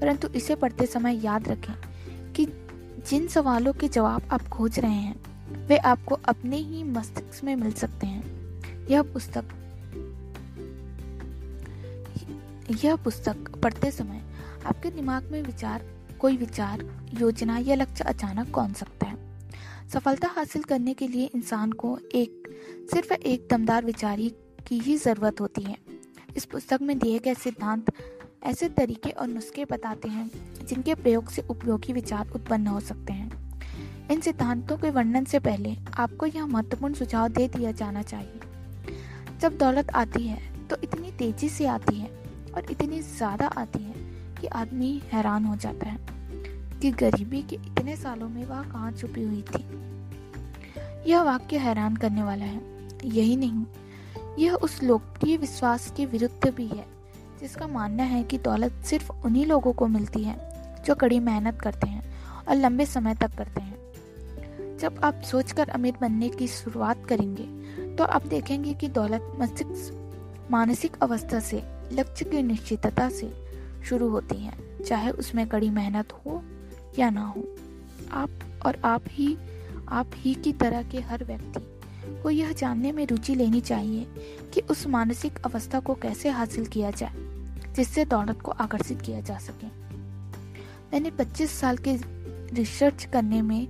परंतु 0.00 0.28
इसे 0.28 0.54
पढ़ते 0.54 0.86
समय 0.86 1.24
याद 1.24 1.48
रखें 1.48 1.74
कि 2.32 2.46
जिन 3.08 3.28
सवालों 3.28 3.72
के 3.72 3.88
जवाब 3.88 4.22
आप 4.32 4.42
खोज 4.42 4.78
रहे 4.78 4.90
हैं, 4.90 5.16
वे 5.66 5.76
आपको 5.76 6.14
अपने 6.14 6.56
ही 6.56 6.84
मस्तिष्क 6.84 7.44
में 7.44 7.56
मिल 7.56 7.72
सकते 7.72 8.06
हैं। 8.06 8.86
यह 8.86 9.02
पुस्तक 9.02 9.44
यह 12.84 12.96
पुस्तक 12.96 13.36
पढ़ते 13.36 13.90
समय 13.90 14.22
आपके 14.66 14.90
दिमाग 14.90 15.28
में 15.32 15.42
विचार, 15.42 15.82
कोई 16.20 16.36
विचार, 16.36 17.06
योजना 17.20 17.58
या 17.58 17.74
लक्ष्य 17.74 18.04
अचानक 18.04 18.50
कौन 18.50 18.72
सकता 18.72 19.06
है? 19.06 19.16
सफलता 19.88 20.28
हासिल 20.28 20.62
करने 20.62 20.94
के 20.94 21.08
लिए 21.08 21.30
इंसान 21.34 21.72
को 21.72 21.98
एक, 22.14 22.60
सिर्फ़ 22.92 23.12
एक 23.12 23.48
दमदार 23.50 23.84
विचार 23.84 24.18
ही 24.18 24.28
की 24.66 24.78
ही 24.78 24.96
ज़रूरत 24.96 25.40
होती 25.40 25.62
है। 25.62 25.76
इस 26.36 26.44
पुस्तक 26.44 26.78
में 26.82 26.98
दिए 26.98 27.18
गए 27.18 27.34
सिद्धांत 27.34 27.92
ऐसे 28.42 28.68
तरीके 28.68 29.10
और 29.10 29.26
नुस्खे 29.26 29.64
बताते 29.64 30.08
हैं, 30.08 30.30
जिनके 30.66 30.94
प्रयोग 30.94 31.28
से 31.28 31.42
उपयोगी 31.42 31.92
विचार 31.92 32.30
उत्पन्न 32.30 32.66
हो 32.66 32.80
सकते 32.80 33.12
हैं। 33.12 33.60
इन 34.10 34.20
सिद्धांतों 34.20 34.78
के 34.78 34.90
वर्णन 34.90 35.24
से 35.24 35.38
पहले 35.38 35.76
आपको 35.98 36.26
यह 36.26 36.46
महत्वपूर्ण 36.46 36.94
सुझाव 36.94 37.28
दे 37.28 37.48
दिया 37.48 37.72
जाना 37.72 38.02
चाहिए। 38.02 38.40
जब 39.40 39.58
दौलत 39.58 39.90
आती 39.90 40.26
है 40.26 40.68
तो 40.68 40.76
इतनी 40.84 41.10
तेज़ी 41.10 41.48
से 41.48 41.66
आती 41.66 41.96
है 41.96 42.21
और 42.54 42.70
इतनी 42.70 43.00
ज़्यादा 43.00 43.46
आती 43.46 43.82
है 43.82 43.94
कि 44.40 44.46
आदमी 44.46 45.00
हैरान 45.12 45.44
हो 45.44 45.56
जाता 45.56 45.88
है 45.88 45.98
कि 46.80 46.90
गरीबी 46.90 47.42
के 47.42 47.56
इतने 47.56 47.96
सालों 47.96 48.28
में 48.28 48.44
वह 48.44 48.62
कहाँ 48.62 48.92
छुपी 48.92 49.22
हुई 49.22 49.42
थी। 49.44 49.64
यह 51.10 51.22
वाक्य 51.22 51.58
हैरान 51.58 51.96
करने 51.96 52.22
वाला 52.22 52.44
है। 52.44 52.60
यही 53.04 53.36
नहीं, 53.36 53.64
यह 54.38 54.54
उस 54.54 54.82
लोकप्रिय 54.82 55.36
विश्वास 55.36 55.92
के 55.96 56.06
विरुद्ध 56.06 56.50
भी 56.50 56.66
है, 56.66 56.84
जिसका 57.40 57.66
मानना 57.66 58.02
है 58.02 58.22
कि 58.24 58.38
दौलत 58.38 58.82
सिर्फ़ 58.84 59.10
उन्हीं 59.24 59.46
लोगों 59.46 59.72
को 59.72 59.86
मिलती 59.88 60.22
है 60.24 60.36
जो 60.86 60.94
कड़ी 60.94 61.18
मेहनत 61.20 61.60
करते 61.60 61.86
हैं 61.86 62.02
और 62.48 62.56
लंबे 62.56 62.86
समय 62.86 63.14
तक 63.14 63.36
करते 63.38 63.60
हैं। 63.60 63.80
जब 64.78 65.00
आप 65.04 65.20
सोचकर 65.22 65.68
अमीर 65.70 65.94
बनने 66.00 66.28
की 66.28 66.46
शुरुआत 66.48 67.04
करेंगे 67.08 67.44
तो 67.96 68.04
आप 68.04 68.26
देखेंगे 68.26 68.72
कि 68.74 68.88
दौलत 68.88 69.32
मस्तिष्क, 69.40 70.48
मानसिक 70.50 70.96
अवस्था 71.02 71.40
से 71.40 71.62
लक्ष्य 71.92 72.24
की 72.24 72.42
निश्चितता 72.42 73.08
से 73.08 73.32
शुरू 73.84 74.08
होती 74.08 74.36
हैं, 74.36 74.84
चाहे 74.84 75.10
उसमें 75.10 75.48
कड़ी 75.48 75.70
मेहनत 75.70 76.12
हो 76.12 76.42
या 76.98 77.10
ना 77.10 77.26
हो। 77.26 77.44
आप 78.12 78.30
और 78.66 78.80
आप 78.84 79.04
ही 79.08 79.36
आप 79.88 80.10
ही 80.16 80.34
की 80.34 80.52
तरह 80.52 80.82
के 80.82 81.00
हर 81.00 81.24
व्यक्ति 81.24 81.60
को 82.22 82.30
यह 82.30 82.52
जानने 82.52 82.92
में 82.92 83.06
रुचि 83.06 83.34
लेनी 83.34 83.60
चाहिए 83.60 84.06
कि 84.54 84.60
उस 84.60 84.86
मानसिक 84.86 85.38
अवस्था 85.38 85.80
को 85.80 85.94
कैसे 85.94 86.28
हासिल 86.28 86.66
किया 86.66 86.90
जाए, 86.90 87.12
जिससे 87.74 88.04
दौलत 88.04 88.40
को 88.40 88.50
आकर्षित 88.50 89.02
किया 89.02 89.20
जा 89.20 89.38
सके। 89.38 89.66
मैंने 90.92 91.10
25 91.10 91.50
साल 91.50 91.76
के 91.76 91.96
रिसर्च 92.54 93.04
करने 93.04 93.42
में, 93.42 93.68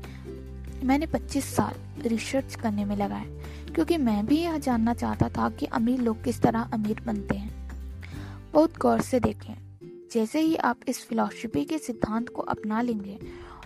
मैंने 0.85 1.07
25 1.07 1.45
साल 1.57 2.09
रिसर्च 2.09 2.55
करने 2.55 2.85
में 2.85 2.97
लगाए 2.97 3.27
क्योंकि 3.75 3.97
मैं 3.97 4.27
भी 4.27 4.37
यह 4.37 4.59
जानना 4.59 4.95
चाहता 4.95 5.29
था 5.29 5.49
कि 5.51 5.67
अमीर 5.67 6.01
लोग 6.01 6.23
किस 6.25 6.41
तरह 6.43 6.61
अमीर 6.61 7.01
बनते 7.07 7.35
हैं। 7.35 7.52
बहुत 8.53 8.79
गौर 8.79 9.01
से 9.01 9.21
देखें। 9.21 9.55
जैसे 10.13 10.41
ही 10.41 10.57
आप 10.57 10.81
इस 10.89 11.05
फिलॉसफी 11.07 11.65
के 11.65 11.79
सिद्धांत 11.79 12.29
को 12.29 12.43
अपना 12.43 12.81
लेंगे 12.81 13.19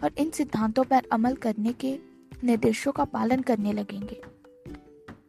और 0.04 0.12
इन 0.18 0.30
सिद्धांतों 0.30 0.84
पर 0.84 1.02
अमल 1.12 1.34
करने 1.34 1.72
के 1.72 1.98
निर्देशों 2.44 2.92
का 2.92 3.04
पालन 3.04 3.40
करने 3.40 3.72
लगेंगे, 3.72 4.20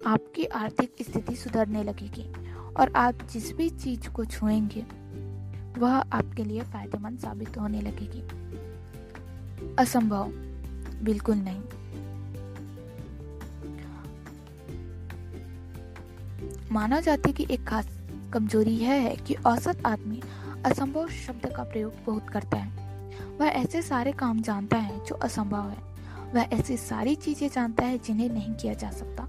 आपकी 0.06 0.46
आर्थिक 0.46 0.96
स्थिति 1.02 1.36
सुधरने 1.36 1.84
लगेगी 1.84 2.30
और 2.74 2.94
आप 2.96 3.28
जिस 3.32 3.52
भी 3.52 3.70
चीज़ 3.70 4.10
को 4.10 4.26
छुएँगे, 4.26 4.86
वह 5.80 5.94
आपके 5.94 6.44
लिए 6.44 6.62
फ़ायदेमंद 6.62 7.20
साबित 7.20 7.58
होने 7.58 7.82
लगेगी। 7.82 8.22
असंभव। 9.80 10.32
बिल्कुल 11.04 11.38
नहीं। 11.38 11.62
माना 16.72 17.00
जाती 17.00 17.34
कि 17.34 17.48
एक 17.52 17.68
खास 17.68 17.97
कमज़ोरी 18.34 18.72
यह 18.72 18.92
है 18.92 19.16
कि 19.16 19.34
औसत 19.34 19.86
आदमी 19.86 20.22
असंभव 20.66 21.08
शब्द 21.08 21.46
का 21.56 21.64
प्रयोग 21.64 21.94
बहुत 22.06 22.30
करता 22.30 22.58
है। 22.58 23.12
वह 23.40 23.46
ऐसे 23.46 23.82
सारे 23.82 24.12
काम 24.12 24.42
जानता 24.42 24.78
है 24.78 25.06
जो 25.06 25.16
असंभव 25.16 25.70
है। 25.70 25.86
वह 26.34 26.48
ऐसी 26.54 26.78
सारी 26.78 27.16
चीज़ें 27.16 27.50
जानता 27.50 27.86
है 27.86 27.98
जिन्हें 27.98 28.30
नहीं 28.30 28.54
किया 28.54 28.74
जा 28.74 28.90
सकता। 28.92 29.28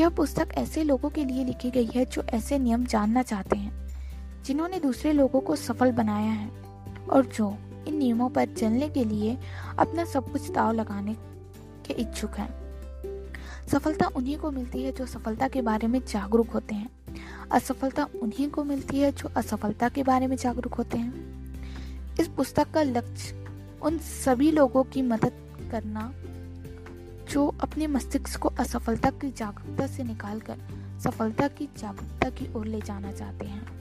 यह 0.00 0.08
पुस्तक 0.08 0.48
ऐसे 0.54 0.84
लोगों 0.84 1.10
के 1.10 1.24
लिए 1.24 1.44
लिखी 1.44 1.70
गई 1.70 1.90
है 1.94 2.04
जो 2.04 2.22
ऐसे 2.22 2.58
नियम 2.58 2.84
जानना 2.84 3.22
चाहते 3.22 3.56
हैं, 3.56 3.88
जिन्होंने 4.44 4.80
दूसरे 4.80 5.12
लोगों 5.12 5.40
को 5.40 5.56
सफल 5.56 5.92
बनाया 5.92 6.32
है 6.32 6.48
और 7.10 7.26
जो 7.26 7.56
इन 7.88 7.96
नियमों 7.96 8.28
पर 8.28 8.54
चलने 8.54 8.88
के 8.88 9.04
लिए 9.04 9.38
अपना 9.78 10.04
सब 10.04 10.32
कुछ 10.32 10.50
दाव 10.50 10.72
लगाने 10.72 11.16
के 11.86 11.94
इच्छुक 11.94 12.30
हैं। 12.30 12.50
सफलता 13.68 14.06
उन्हीं 14.06 14.38
को 14.38 14.50
मिलती 14.50 14.82
है 14.82 14.92
जो 14.92 15.06
सफलता 15.06 15.48
के 15.48 15.62
बारे 15.62 15.86
में 15.86 16.00
जागरूक 16.00 16.50
होते 16.50 16.74
हैं। 16.74 16.88
असफलता 17.50 18.06
उन्हीं 18.22 18.48
को 18.50 18.64
मिलती 18.64 19.00
है 19.00 19.10
जो 19.12 19.28
असफलता 19.36 19.88
के 19.88 20.02
बारे 20.02 20.26
में 20.26 20.36
जागरूक 20.36 20.74
होते 20.74 20.98
हैं। 20.98 22.16
इस 22.20 22.28
पुस्तक 22.28 22.70
का 22.70 22.82
लक्ष्य 22.82 23.80
उन 23.82 23.98
सभी 23.98 24.50
लोगों 24.50 24.82
की 24.84 25.02
मदद 25.02 25.68
करना, 25.70 26.12
जो 27.30 27.46
अपने 27.60 27.86
मस्तिष्क 27.86 28.40
को 28.40 28.48
असफलता 28.60 29.10
की 29.10 29.30
जागरूकता 29.32 29.86
से 29.86 30.02
निकालकर 30.04 30.58
सफलता 31.00 31.48
की 31.48 31.68
जागरूकता 31.78 32.30
की 32.30 32.52
ओर 32.54 32.66
ले 32.66 32.80
जाना 32.80 33.12
चाहते 33.12 33.46
हैं। 33.46 33.80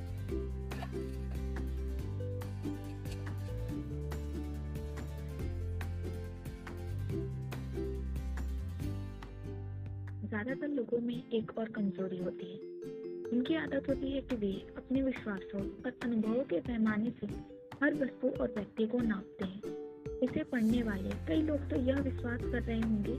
ज़्यादातर 10.25 10.67
लोगों 10.67 10.99
में 10.99 11.15
एक 11.15 11.51
और 11.57 11.69
कमज़ोरी 11.69 12.17
होती 12.17 12.51
है। 12.51 13.00
उनकी 13.31 13.55
आदत 13.55 13.85
होती 13.89 14.11
है 14.11 14.21
कि 14.21 14.35
वे 14.35 14.51
अपने 14.77 15.01
विश्वासों 15.01 15.59
और 15.59 15.93
अनुभवों 16.03 16.43
के 16.43 16.59
पैमाने 16.61 17.11
से 17.19 17.27
हर 17.83 17.93
वस्तु 17.93 18.29
और 18.41 18.53
व्यक्ति 18.55 18.85
को 18.85 18.97
नापते 19.01 19.45
हैं। 19.45 20.19
इसे 20.23 20.43
पढ़ने 20.43 20.81
वाले 20.83 21.09
कई 21.27 21.41
लोग 21.41 21.69
तो 21.69 21.75
यह 21.81 21.99
विश्वास 21.99 22.39
कर 22.41 22.61
रहे 22.61 22.79
होंगे 22.79 23.15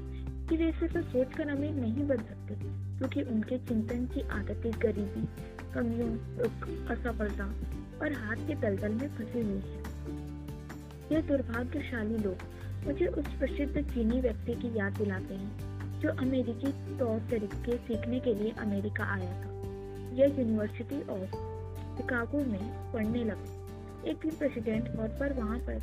कि 0.48 0.57
वे 0.57 0.68
इसे 0.68 0.88
तो 0.88 1.03
सोचकर 1.03 1.48
अमीर 1.48 1.70
नहीं 1.70 2.07
बन 2.09 2.16
सकते, 2.18 2.55
क्योंकि 2.98 3.22
उनके 3.25 3.59
चिंतन 3.59 4.05
की 4.07 4.20
आदतें 4.31 4.72
गरीबी, 4.83 5.27
कमियों 5.75 6.11
असफलता 6.87 7.46
और 8.01 8.12
हाथ 8.14 8.46
के 8.48 8.55
दलदल 8.57 8.92
में 8.92 9.09
फंसी 9.16 9.40
हुई 9.40 9.62
है। 9.66 9.81
यह 11.12 11.27
दुर्भाग्यशाली 11.29 12.18
लोग 12.18 12.44
मुझे 12.87 13.07
उस 13.07 13.27
प्रसिद्ध 13.38 13.83
चीनी 13.94 14.20
व्यक्ति 14.20 14.55
की 14.55 14.77
याद 14.79 14.98
दिलाते 14.98 15.35
हैं, 15.35 16.01
जो 16.01 16.09
अमेरिकी 16.18 16.72
तौर 16.98 17.18
तरीके 17.31 17.77
सीखने 17.79 18.20
के 18.20 18.35
लिए 18.35 18.53
अमेरिका 18.59 19.05
आया 19.14 19.33
था। 19.42 19.51
यह 20.12 20.27
यूनिवर्सिटी 20.38 21.03
ऑफ़ 21.03 21.53
शिकागो 21.96 22.38
में 22.38 22.92
पढ़ने 22.92 23.25
लगा। 23.25 23.62
एक 24.11 24.16
दिन 24.16 24.31
प्रेसिडेंट 24.31 24.96
हॉल 24.96 25.09
पर 25.09 25.33
वहाँ 25.33 25.59
पर 25.59 25.75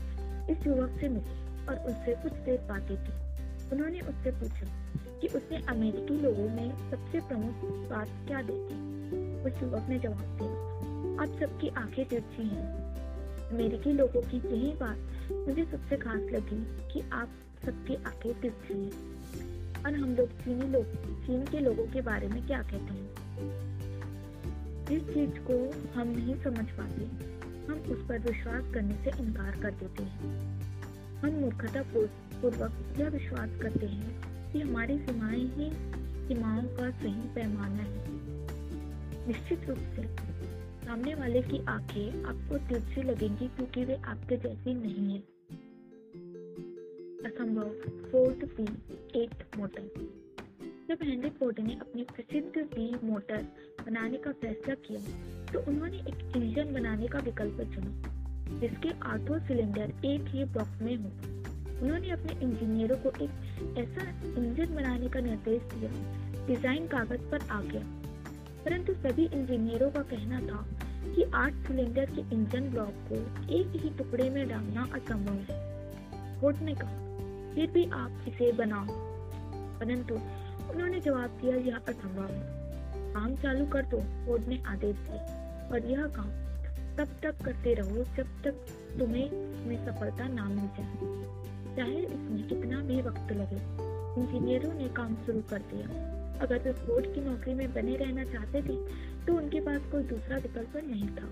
इस 0.49 0.67
युवक 0.67 0.97
से 1.01 1.09
मिली 1.09 1.65
और 1.65 1.75
उससे 1.75 2.15
कुछ 2.15 2.33
देर 2.33 2.57
बातें 2.57 2.97
की। 2.97 3.29
उन्होंने 3.71 3.99
उससे 3.99 4.31
पूछा 4.31 4.67
कि 5.19 5.27
उसने 5.27 5.57
अमेरिकी 5.57 6.21
लोगों 6.21 6.49
में 6.49 6.91
सबसे 6.91 7.19
प्रमुख 7.19 7.53
बात 7.89 8.07
क्या 8.27 8.41
देखी? 8.41 8.89
उस 9.39 9.63
युवक 9.63 9.89
ने 9.89 9.99
जवाब 9.99 10.37
दिया, 10.41 10.69
आप 11.23 11.39
सबकी 11.39 11.67
आँखें 11.67 12.05
तिरछी 12.05 12.43
हैं। 12.43 12.89
अमेरिकी 13.49 13.91
लोगों 13.93 14.21
की 14.21 14.37
यही 14.37 14.73
बात 14.73 14.97
मुझे 15.47 15.65
सबसे 15.65 15.97
खास 15.97 16.21
लगी 16.21 16.93
कि 16.93 17.09
आप 17.13 17.29
सबकी 17.65 17.95
आँखें 17.95 18.41
तिरछी 18.41 18.73
हैं। 18.73 19.19
और 19.85 19.95
हम 19.95 20.15
लोग 20.15 20.29
चीनी 20.29 20.67
लोग, 20.67 20.85
चीन 21.25 21.45
के 21.45 21.59
लोगों 21.59 21.87
के 21.87 22.01
बारे 22.01 22.27
में 22.27 22.47
क्या 22.47 22.61
कहते 22.61 22.77
हैं? 22.77 23.78
जिस 24.89 25.03
चीज़ 25.03 25.31
को 25.31 25.71
हम 25.99 26.07
नहीं 26.07 26.43
समझ 26.43 26.65
पाते, 26.69 27.05
हम 27.71 27.79
उस 27.79 28.09
पर 28.09 28.19
विश्वास 28.19 28.73
करने 28.73 28.93
से 28.93 29.23
इनकार 29.23 29.59
कर 29.61 29.71
देते 29.71 30.03
हैं। 30.03 30.61
हम 31.19 31.29
मूर्खता 31.29 31.81
पूर्वक 31.81 32.99
यह 32.99 33.09
विश्वास 33.09 33.49
करते 33.61 33.85
हैं 33.85 34.21
कि 34.53 34.59
हमारी 34.59 34.97
सीमाएँ 34.97 35.39
ही 35.39 35.71
सीमाओं 36.27 36.63
का 36.63 36.91
सही 36.91 37.33
पैमाना 37.35 37.83
है। 37.83 38.05
निश्चित 39.27 39.69
रूप 39.69 39.77
से, 39.77 40.07
सामने 40.85 41.15
वाले 41.15 41.41
की 41.41 41.65
आँखें 41.65 42.23
आपको 42.23 42.57
तिरछी 42.57 43.03
लगेंगी 43.03 43.47
क्योंकि 43.47 43.85
वे 43.85 43.95
आपके 43.95 44.37
जैसी 44.37 44.73
नहीं 44.73 45.13
है। 45.13 45.19
असंभव 47.25 47.69
फोर्थ 48.11 48.45
पी 48.59 48.63
एट 49.19 49.57
मोटर। 49.57 50.09
जब 50.89 50.97
हेनरी 51.03 51.29
फोर्ड 51.29 51.59
ने 51.59 51.73
अपनी 51.73 52.03
प्रसिद्ध 52.03 52.61
बी 52.65 53.07
मोटर 53.07 53.41
बनाने 53.87 54.17
का 54.17 54.31
फैसला 54.31 54.75
किया 54.75 54.99
तो 55.45 55.59
उन्होंने 55.61 55.97
एक 55.97 56.35
इंजन 56.35 56.73
बनाने 56.73 57.07
का 57.07 57.19
विकल्प 57.19 57.57
चुना, 57.73 57.91
जिसके 58.59 58.89
आठों 59.01 59.39
सिलेंडर 59.39 59.91
एक 60.05 60.25
ही 60.27 60.45
ब्लॉक 60.45 60.81
में 60.81 60.95
हो। 60.95 61.09
उन्होंने 61.81 62.09
अपने 62.09 62.39
इंजीनियरों 62.41 62.97
को 62.97 63.09
एक 63.09 63.75
ऐसा 63.77 64.07
इंजन 64.39 64.75
बनाने 64.75 65.09
का 65.09 65.19
निर्देश 65.19 65.61
दिया, 65.73 65.91
डिज़ाइन 66.47 66.87
कागज़ 66.87 67.29
पर 67.31 67.47
आ 67.51 67.61
गया। 67.61 67.83
परंतु 68.65 68.93
सभी 68.93 69.25
इंजीनियरों 69.25 69.91
का 69.91 70.01
कहना 70.01 70.39
था 70.39 70.65
कि 71.13 71.23
आठ 71.35 71.53
सिलेंडर 71.67 72.05
के 72.05 72.35
इंजन 72.35 72.69
ब्लॉक 72.69 73.07
को 73.11 73.21
एक 73.53 73.81
ही 73.83 73.89
टुकड़े 73.89 74.29
में 74.29 74.47
डालना 74.49 74.87
असंभव 74.93 75.37
है। 75.49 76.41
फोर्ड 76.41 76.57
ने 76.57 76.75
कहा, 76.75 76.97
फिर 77.55 77.71
भी 77.71 77.85
आप 77.93 78.25
इसे 78.27 78.51
बनाओ। 78.51 79.09
परंतु 79.79 80.15
उन्होंने 80.69 80.99
जवाब 80.99 81.37
दिया, 81.41 81.55
यह 81.57 81.75
असंभव 81.77 82.25
है। 82.25 82.57
काम 83.13 83.35
चालू 83.35 83.65
कर 83.67 83.85
दो 83.85 83.99
फोर्ड 84.25 84.47
ने 84.47 84.61
आदेश 84.67 84.95
दिया 84.97 85.67
और 85.71 85.85
यह 85.85 86.05
काम 86.15 86.29
तब 86.97 87.15
तक 87.23 87.43
करते 87.45 87.73
रहो 87.73 88.03
जब 88.15 88.27
तक 88.43 88.65
तुम्हें 88.99 89.25
इसमें 89.25 89.77
सफलता 89.85 90.27
ना 90.27 90.45
मिल 90.45 90.67
जाए। 90.77 91.75
चाहे 91.75 91.97
इसमें 91.97 92.47
कितना 92.47 92.79
भी 92.81 93.01
वक्त 93.01 93.31
लगे, 93.31 93.59
इंजीनियरों 94.15 94.73
ने 94.73 94.87
काम 94.93 95.15
शुरू 95.25 95.41
कर 95.49 95.61
दिया। 95.71 95.87
अगर 96.39 96.59
वे 96.59 96.71
फोर्ड 96.75 97.05
की 97.05 97.21
नौकरी 97.21 97.53
में 97.53 97.73
बने 97.73 97.95
रहना 97.95 98.23
चाहते 98.23 98.61
थे 98.61 98.75
तो 99.25 99.37
उनके 99.37 99.59
पास 99.59 99.81
कोई 99.91 100.03
दूसरा 100.03 100.37
विकल्प 100.37 100.75
नहीं 100.77 101.07
था। 101.09 101.27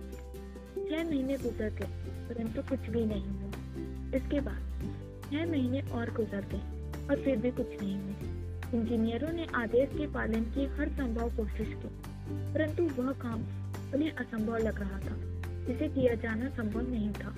छह 0.80 1.04
महीने 1.04 1.38
गुजर 1.38 1.69
गए, 1.71 1.91
परंतु 2.30 2.62
कुछ 2.69 2.89
भी 2.89 3.06
नहीं 3.06 3.28
हुआ। 3.28 4.17
इसके 4.17 4.39
बाद 4.39 4.62
छह 5.23 5.45
महीने 5.45 5.82
और 5.91 6.13
गुजर 6.13 6.45
गए, 6.52 6.62
और 7.08 7.23
फिर 7.23 7.38
भी 7.38 7.52
कुछ 7.52 7.82
नहीं 7.82 7.97
हुआ। 7.97 8.37
इंजीनियरों 8.73 9.32
ने 9.32 9.45
आदेश 9.56 9.89
के 9.89 10.08
पालन 10.08 10.43
की 10.43 10.65
हर 10.65 10.89
संभव 10.89 11.30
कोशिश 11.38 11.67
की, 11.67 11.89
परंतु 12.53 12.84
वह 13.01 13.12
काम 13.12 13.43
उन्हें 13.93 14.12
असंभव 14.12 14.58
लग 14.58 14.80
रहा 14.80 14.99
था, 14.99 15.15
जिसे 15.67 15.88
किया 15.88 16.15
जाना 16.15 16.49
संभव 16.49 16.89
नहीं 16.89 17.12
था। 17.12 17.30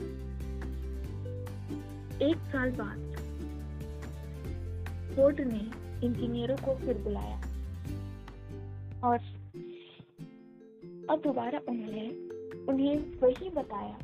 एक 2.25 2.37
साल 2.51 2.71
बाद 2.71 3.05
फोर्ड 5.15 5.39
ने 5.41 5.61
इंजीनियरों 6.07 6.55
को 6.55 6.75
फिर 6.75 6.97
बुलाया 6.97 7.37
और 9.03 9.17
अब 11.09 11.21
दोबारा 11.23 11.59
उन्होंने 11.69 12.07
उन्हें 12.71 13.19
वही 13.21 13.49
बताया 13.49 13.97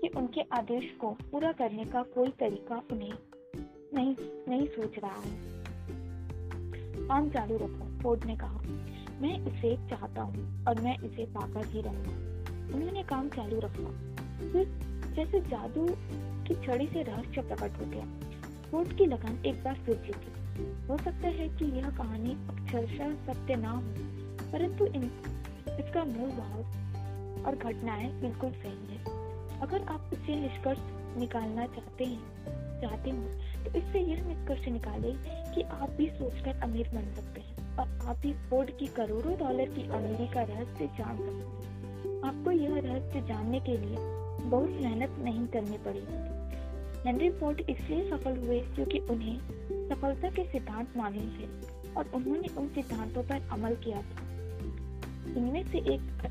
कि 0.00 0.08
उनके 0.08 0.40
आदेश 0.52 0.90
को 1.00 1.10
पूरा 1.30 1.52
करने 1.52 1.84
का 1.84 2.02
कोई 2.02 2.28
तरीका 2.28 2.82
उन्हें 2.92 3.12
नहीं 3.94 4.14
नहीं 4.48 4.66
सोच 4.66 4.98
रहा 4.98 5.20
है। 5.20 5.57
काम 7.08 7.28
चालू 7.30 7.56
रखो 7.56 7.84
फोर्ड 8.02 8.24
ने 8.24 8.36
कहा। 8.36 8.60
मैं 9.20 9.32
इसे 9.46 9.74
चाहता 9.90 10.22
हूँ 10.22 10.64
और 10.64 10.80
मैं 10.80 10.96
इसे 10.98 11.24
पाकर 11.26 11.66
ही 11.66 11.80
रहूँगा। 11.80 12.76
उन्होंने 12.76 13.02
काम 13.02 13.28
चालू 13.28 13.60
रखा। 13.60 13.90
फिर 14.52 14.66
जैसे 15.16 15.40
जादू 15.40 15.86
की 16.46 16.54
छड़ी 16.54 16.86
से 16.86 17.02
रहस्य 17.02 17.42
प्रकट 17.42 17.80
हो 17.80 17.86
गया। 17.86 18.04
फोर्ड 18.70 18.96
की 18.96 19.06
लगन 19.06 19.42
एक 19.46 19.62
बार 19.64 19.74
फिर 19.74 19.96
जीती 19.96 20.86
हो 20.88 20.98
सकता 20.98 21.28
है 21.28 21.48
कि 21.48 21.64
यह 21.78 21.90
कहानी 21.90 22.32
अक्षरशः 22.50 23.14
सत्य 23.26 23.56
ना 23.56 23.70
हो, 23.70 23.82
परंतु 24.52 24.86
इन, 24.86 25.04
इसका 25.80 26.04
मूल 26.04 26.30
भाव 26.30 27.46
और 27.46 27.56
घटनाएँ 27.56 28.12
बिल्कुल 28.20 28.50
सही 28.52 28.94
है। 28.94 29.16
अगर 29.60 29.82
आप 29.84 30.10
इसे 30.12 30.36
निष्कर्ष 30.36 30.78
निकालना 31.18 31.66
चाहते 31.66 32.04
हैं, 32.04 32.80
चाहते 32.80 33.10
हो 33.10 33.64
तो 33.64 33.78
इससे 33.78 34.00
यह 34.00 34.24
निष्कर्ष 34.26 34.68
निकाले 34.68 35.12
कि 35.58 35.64
आप 35.64 35.90
भी 35.90 36.06
सोचकर 36.06 36.60
अमीर 36.62 36.88
बन 36.88 37.14
सकते 37.14 37.40
हैं 37.40 37.76
और 37.76 38.06
आप 38.06 38.16
भी 38.16 38.32
फोर्ड 38.32 38.70
की 38.78 38.86
करोड़ों 38.86 39.38
डॉलर 39.38 39.68
की 39.68 39.82
अमीरी 39.88 40.26
का 40.28 40.42
रहस्य 40.42 40.86
जान 40.86 41.16
सकते 41.16 41.66
हैं। 41.66 42.22
आपको 42.24 42.50
यह 42.50 42.80
रहस्य 42.84 43.20
जानने 43.20 43.60
के 43.60 43.76
लिए 43.76 43.96
बहुत 44.50 44.68
मेहनत 44.68 45.16
नहीं 45.18 45.46
करनी 45.46 45.78
पड़ेगी। 45.78 47.08
हेनरी 47.08 47.30
फोर्ड 47.30 47.60
इसलिए 47.60 48.10
सफल 48.10 48.36
हुए 48.36 48.60
क्योंकि 48.60 48.98
उन्हें 48.98 49.38
सफलता 49.88 50.30
के 50.30 50.44
सिद्धांत 50.52 50.96
मालूम 50.96 51.28
थे 51.28 51.48
और 51.94 52.10
उन्होंने 52.14 52.48
उन 52.58 52.68
सिद्धांतों 52.68 53.22
पर 53.22 53.48
अमल 53.52 53.74
किया 53.74 54.02
था। 54.02 54.22
इनमें 55.36 55.64
से 55.64 55.78
एक 55.78 56.24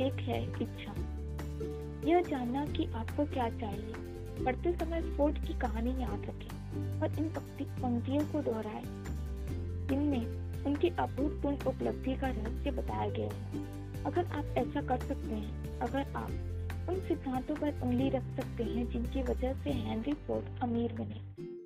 एक 0.00 0.14
है 0.14 0.42
इच्छा। 0.62 0.94
यह 2.10 2.22
जानना 2.22 2.66
कि 2.66 2.84
आपको 2.86 3.24
क्या 3.24 3.48
चाहिए। 3.48 4.13
पढ़ते 4.36 4.72
समय 4.74 5.00
फोर्ड 5.16 5.38
की 5.38 5.54
कहानी 5.58 5.90
याद 6.00 6.26
रखें 6.28 7.00
और 7.00 7.18
इन 7.18 7.28
पंक्तियों 7.82 8.24
को 8.24 8.42
दोहराए 8.42 8.82
इनमें 9.92 10.64
उनकी 10.66 10.88
अभूतपूर्ण 10.88 11.56
उपलब्धि 11.66 12.16
का 12.16 12.28
रहस्य 12.28 12.70
बताया 12.72 13.08
गया 13.10 13.28
है। 13.28 13.62
अगर 14.04 14.24
आप 14.28 14.54
ऐसा 14.58 14.82
कर 14.82 14.98
सकते 15.00 15.34
हैं, 15.34 15.78
अगर 15.78 16.12
आप 16.16 16.30
उन 16.88 17.00
सिद्धांतों 17.00 17.54
पर 17.54 17.80
उंगली 17.82 18.08
रख 18.10 18.24
सकते 18.36 18.64
हैं 18.64 18.88
जिनकी 18.90 19.22
वजह 19.22 19.62
से 19.62 19.72
हेनरी 19.72 20.12
फोर्ड 20.26 20.62
अमीर 20.62 20.92
बने 20.92 21.20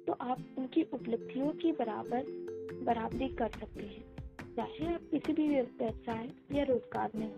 तो 0.07 0.13
आप 0.23 0.39
उनकी 0.59 0.83
उपलब्धियों 0.95 1.51
की 1.63 1.73
बराबर 1.73 2.23
बराबरी 2.85 3.29
कर 3.35 3.49
सकते 3.51 3.83
हैं, 3.83 4.05
चाहे 4.57 4.95
आप 4.95 5.01
किसी 5.11 5.33
भी 5.33 5.49
व्यवसाय 5.49 6.29
या 6.53 6.65
रोज़गार 6.65 7.11
में 7.15 7.27
हो। 7.27 7.37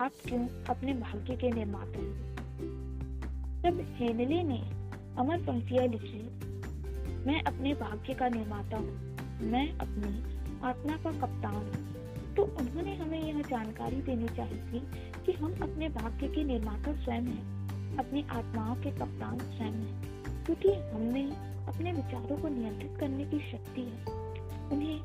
आप 0.00 0.12
क्यों 0.26 0.46
अपने 0.66 0.94
भाग्य 0.94 1.36
के 1.36 1.50
निर्माता 1.50 1.98
हैं? 1.98 2.29
जब 3.70 3.80
हेनली 3.80 4.42
ने 4.42 4.62
अमर 5.18 5.38
पंक्तियाँ 5.38 5.86
लिखी। 5.86 6.22
मैं 7.26 7.42
अपने 7.42 7.74
भाग्य 7.74 8.14
का 8.14 8.28
निर्माता 8.28 8.76
हूँ। 8.76 9.16
मैं 9.42 9.78
अपनी 9.78 10.22
आत्मा 10.66 10.96
का 10.96 11.12
कप्तान 11.12 11.54
हूँ। 11.54 11.90
तो 12.34 12.42
उन्होंने 12.42 12.96
हमें 12.96 13.22
यह 13.22 13.42
जानकारी 13.42 13.96
देनी 13.96 14.28
चाहिए 14.28 14.58
थी 14.58 14.80
कि 15.26 15.32
हम 15.32 15.52
अपने 15.52 15.88
भाग्य 15.88 16.28
के 16.28 16.44
निर्माता 16.44 16.92
स्वयं 16.92 17.22
हैं, 17.22 17.68
अपनी 17.96 18.26
आत्माओं 18.30 18.74
के 18.74 18.90
कप्तान 18.90 19.38
स्वयं 19.38 19.72
हैं, 19.72 20.02
क्योंकि 20.44 20.68
हमने 20.68 21.24
अपने 21.66 21.92
विचारों 21.92 22.36
को 22.36 22.48
नियंत्रित 22.48 22.96
करने 23.00 23.24
की 23.24 23.38
शक्ति 23.38 23.80
है। 23.80 24.04
उन्हें, 24.68 25.00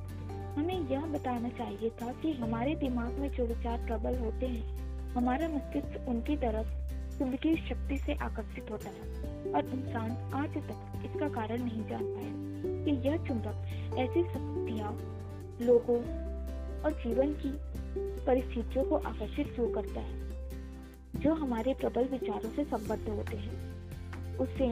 हमें 0.56 0.90
यह 0.90 1.06
बताना 1.06 1.50
चाहिए 1.50 1.90
था 1.90 2.14
कि 2.14 2.32
हमारे 2.32 2.76
दिमाग 2.76 3.14
में 3.14 3.32
जो 3.32 3.46
विचार 3.46 3.78
प्रबल 3.78 4.20
होते 4.20 4.46
हैं, 4.46 4.76
हमारा 5.14 5.48
मस्तिष्क 5.48 6.10
उनकी 6.10 6.38
तरफ़ 6.38 6.86
चुंबकीय 7.18 7.56
शक्ति 7.56 7.98
से 7.98 8.14
आकर्षित 8.14 8.72
होता 8.72 8.90
है 8.90 9.54
और 9.54 9.66
इंसान 9.66 10.12
आज 10.34 10.56
तक 10.56 11.04
इसका 11.06 11.28
कारण 11.30 11.64
नहीं 11.64 11.84
जान 11.84 12.04
पाया 12.06 12.86
कि 12.86 13.08
यह 13.08 13.18
चुंबक 13.18 13.96
ऐसी 13.98 14.24
शक्तियाँ 14.24 14.92
लोगों 15.62 15.98
और 16.82 16.94
जीवन 17.04 17.34
की 17.34 17.52
परिस्थितियों 18.26 18.86
को 18.86 18.96
आकर्षित 18.96 19.52
क्यों 19.56 19.70
करता 19.72 20.02
है, 20.02 20.20
जो 21.20 21.34
हमारे 21.34 21.74
प्रबल 21.74 22.08
विचारों 22.08 22.50
से 22.50 22.64
संबद्ध 22.64 23.10
होते 23.10 23.38
हैं। 23.38 24.38
उससे 24.38 24.68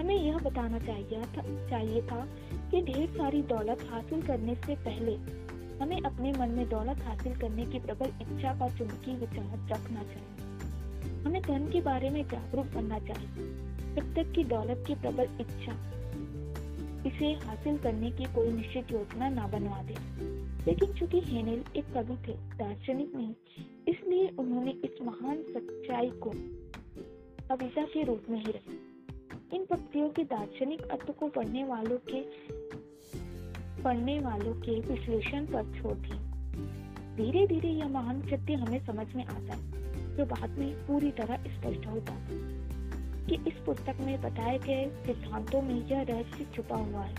हमें 0.00 0.14
यह 0.14 0.38
बताना 0.38 0.78
चाहिए 0.78 1.22
था 1.22 1.42
चाहिए 1.70 2.02
था 2.02 2.26
कि 2.70 2.82
ढेर 2.82 3.08
सारी 3.08 3.42
दौलत 3.42 3.86
हासिल 3.90 4.22
करने 4.22 4.54
से 4.54 4.76
पहले 4.76 5.16
हमें 5.78 6.00
अपने 6.00 6.32
मन 6.32 6.48
में 6.48 6.68
दौलत 6.68 7.02
हासिल 7.02 7.36
करने 7.36 7.66
की 7.66 7.78
प्रबल 7.78 8.12
इच्छा 8.22 8.58
का 8.58 8.68
चुंबकीय 8.78 9.14
विचार 9.14 9.68
रखना 9.72 10.02
चाहिए। 10.02 10.39
हमें 11.24 11.42
धन 11.42 11.70
के 11.72 11.80
बारे 11.80 12.10
में 12.10 12.28
जागरूक 12.28 12.66
बनना 12.66 12.98
चाहिए। 12.98 13.60
जब 13.94 14.14
तक 14.14 14.32
कि 14.32 14.44
दौलत 14.44 14.84
की 14.86 14.94
प्रबल 14.94 15.28
इच्छा। 15.40 16.00
इसे 17.06 17.46
हासिल 17.46 17.78
करने 17.78 18.10
की 18.10 18.24
कोई 18.24 18.52
निश्चित 18.52 18.92
योजना 18.92 19.28
ना 19.28 19.46
बनवा 19.46 19.82
दे। 19.82 19.94
लेकिन 20.66 20.92
चूँकि 20.92 21.20
हेनेल 21.20 21.64
एक 21.76 21.84
कवि 21.94 22.16
थे, 22.28 22.32
दार्शनिक 22.32 23.14
नहीं, 23.16 23.34
इसलिए 23.88 24.28
उन्होंने 24.38 24.70
इस 24.70 25.02
महान 25.02 25.42
सच्चाई 25.42 26.10
को 26.10 26.30
कविता 27.48 27.82
के 27.82 28.02
रूप 28.02 28.22
में 28.30 28.44
ही 28.44 28.52
रखा। 28.52 28.72
इन 29.56 29.64
पंक्तियों 29.64 30.08
के 30.08 30.24
दार्शनिक 30.24 30.82
अर्थ 30.82 31.18
को 31.18 31.28
पढ़ने 31.28 31.64
वालों 31.64 31.98
के, 31.98 32.22
पढ़ने 33.82 34.20
वालों 34.20 34.54
के 34.54 34.80
विश्लेषण 34.80 35.46
पर 35.46 35.80
छोड़ 35.80 35.94
दी 35.94 36.30
धीरे 37.16 37.46
धीरे 37.46 37.68
यह 37.68 37.88
महान 37.88 38.22
सत्य 38.22 38.54
हमें 38.54 38.86
समझ 38.86 39.14
में 39.14 39.24
आता 39.24 39.54
है। 39.54 39.79
जो 40.10 40.24
बाद 40.24 40.50
में 40.50 40.86
पूरी 40.86 41.10
तरह 41.10 41.36
स्पष्ट 41.36 41.86
होता 41.86 42.12
है 42.12 42.60
कि 43.26 43.34
इस 43.48 43.54
पुस्तक 43.66 43.96
में 44.00 44.20
बताए 44.20 44.58
गए 44.58 44.90
सिद्धांतों 45.06 45.62
में 45.62 45.86
यह 45.86 46.02
रहस्य 46.02 46.46
छुपा 46.54 46.76
हुआ 46.76 47.02
है, 47.02 47.14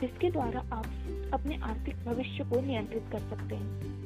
जिसके 0.00 0.30
द्वारा 0.30 0.60
आप 0.60 0.86
अपने 1.32 1.56
आर्थिक 1.56 2.04
भविष्य 2.04 2.44
को 2.44 2.60
नियंत्रित 2.60 3.04
कर 3.12 3.18
सकते 3.18 3.56
हैं। 3.56 3.96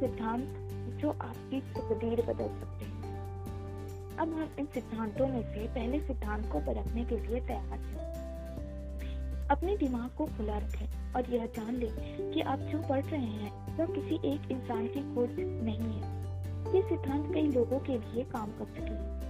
सिद्धांत 0.00 0.44
जो 1.00 1.10
आपकी 1.10 1.60
तकदीर 1.60 2.22
बदल 2.22 2.48
सकते 2.48 2.84
हैं। 2.84 3.00
अब 4.16 4.28
हम 4.28 4.50
इन 4.58 4.66
सिद्धांतों 4.66 5.26
में 5.26 5.42
से 5.42 5.68
पहले 5.68 6.00
सिद्धांत 6.00 6.52
को 6.52 6.58
परखने 6.58 7.04
के 7.04 7.20
लिए 7.20 7.40
तैयार 7.40 7.78
हैं। 7.78 8.10
अपने 9.48 9.76
दिमाग 9.76 10.10
को 10.18 10.26
खुला 10.26 10.58
रखें। 10.58 10.99
और 11.16 11.30
यह 11.30 11.46
जान 11.46 11.74
लें 11.74 11.90
कि 12.32 12.40
आप 12.40 12.58
जो 12.58 12.78
पढ़ 12.88 13.04
रहे 13.04 13.20
हैं, 13.20 13.76
वह 13.76 13.86
किसी 13.86 14.14
एक 14.32 14.50
इंसान 14.50 14.86
की 14.86 15.14
खोज 15.14 15.30
नहीं 15.38 15.92
है। 15.92 16.18
ये 16.74 16.82
सिद्धांत 16.82 17.34
कई 17.34 17.42
लोगों 17.42 17.78
के 17.78 17.92
लिए 17.92 18.24
काम 18.24 18.50
कर 18.50 18.64
सके 18.64 19.20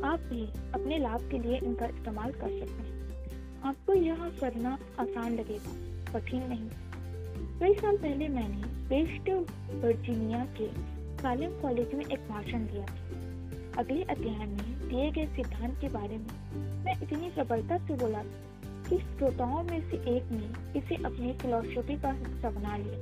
आप 0.00 0.20
भी 0.20 0.46
अपने 0.74 0.98
लाभ 0.98 1.30
के 1.30 1.38
लिए 1.38 1.58
इनका 1.58 1.86
इस्तेमाल 1.86 2.32
कर 2.32 2.58
सकते 2.60 2.82
हैं। 2.82 2.96
आपको 3.64 3.94
यह 3.94 4.28
करना 4.40 4.78
आसान 5.00 5.34
लगेगा, 5.34 5.72
कठिन 6.12 6.42
नहीं। 6.42 6.68
कई 7.60 7.74
साल 7.74 7.96
पहले 7.96 8.28
मैंने 8.28 8.62
वेस्ट 8.88 9.30
वर्जीनिया 9.84 10.44
के 10.60 10.68
सालेम 11.22 11.50
कॉलेज 11.60 11.94
में 11.94 12.04
एक 12.04 12.28
भाषण 12.28 12.66
दिया 12.66 12.84
अगले 13.78 14.02
अध्याय 14.02 14.46
में 14.46 14.88
दिए 14.88 15.10
गए 15.10 15.26
सिद्धांत 15.26 15.80
के 15.80 15.88
बारे 15.88 16.18
में 16.18 16.56
मैं 16.84 16.94
इतनी 17.02 17.30
प्रबलता 17.30 17.78
से 17.78 17.94
बोला 17.94 18.22
कि 18.88 18.98
श्रोताओं 18.98 19.62
में 19.62 19.90
से 19.90 19.96
एक 20.16 20.32
ने 20.32 20.78
इसे 20.78 20.94
अपनी 20.94 21.32
फिलोसफी 21.32 22.00
का 22.00 22.10
हिस्सा 22.10 22.50
बना 22.50 22.76
लिया। 22.76 22.98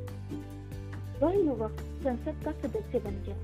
वह 1.19 1.35
युवक 1.35 1.81
संसद 1.81 2.45
का 2.45 2.53
सदस्य 2.53 2.99
बन 2.99 3.23
गया 3.27 3.37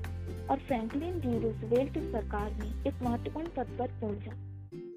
और 0.49 0.57
फ्रैंकलिन 0.57 1.19
डी 1.19 1.39
रूजवेल्ट 1.39 1.97
सरकार 1.97 2.53
में 2.53 2.85
एक 2.85 3.03
महत्वपूर्ण 3.03 3.47
पद 3.47 3.75
पर 3.79 3.87
पहुँचा। 3.87 4.31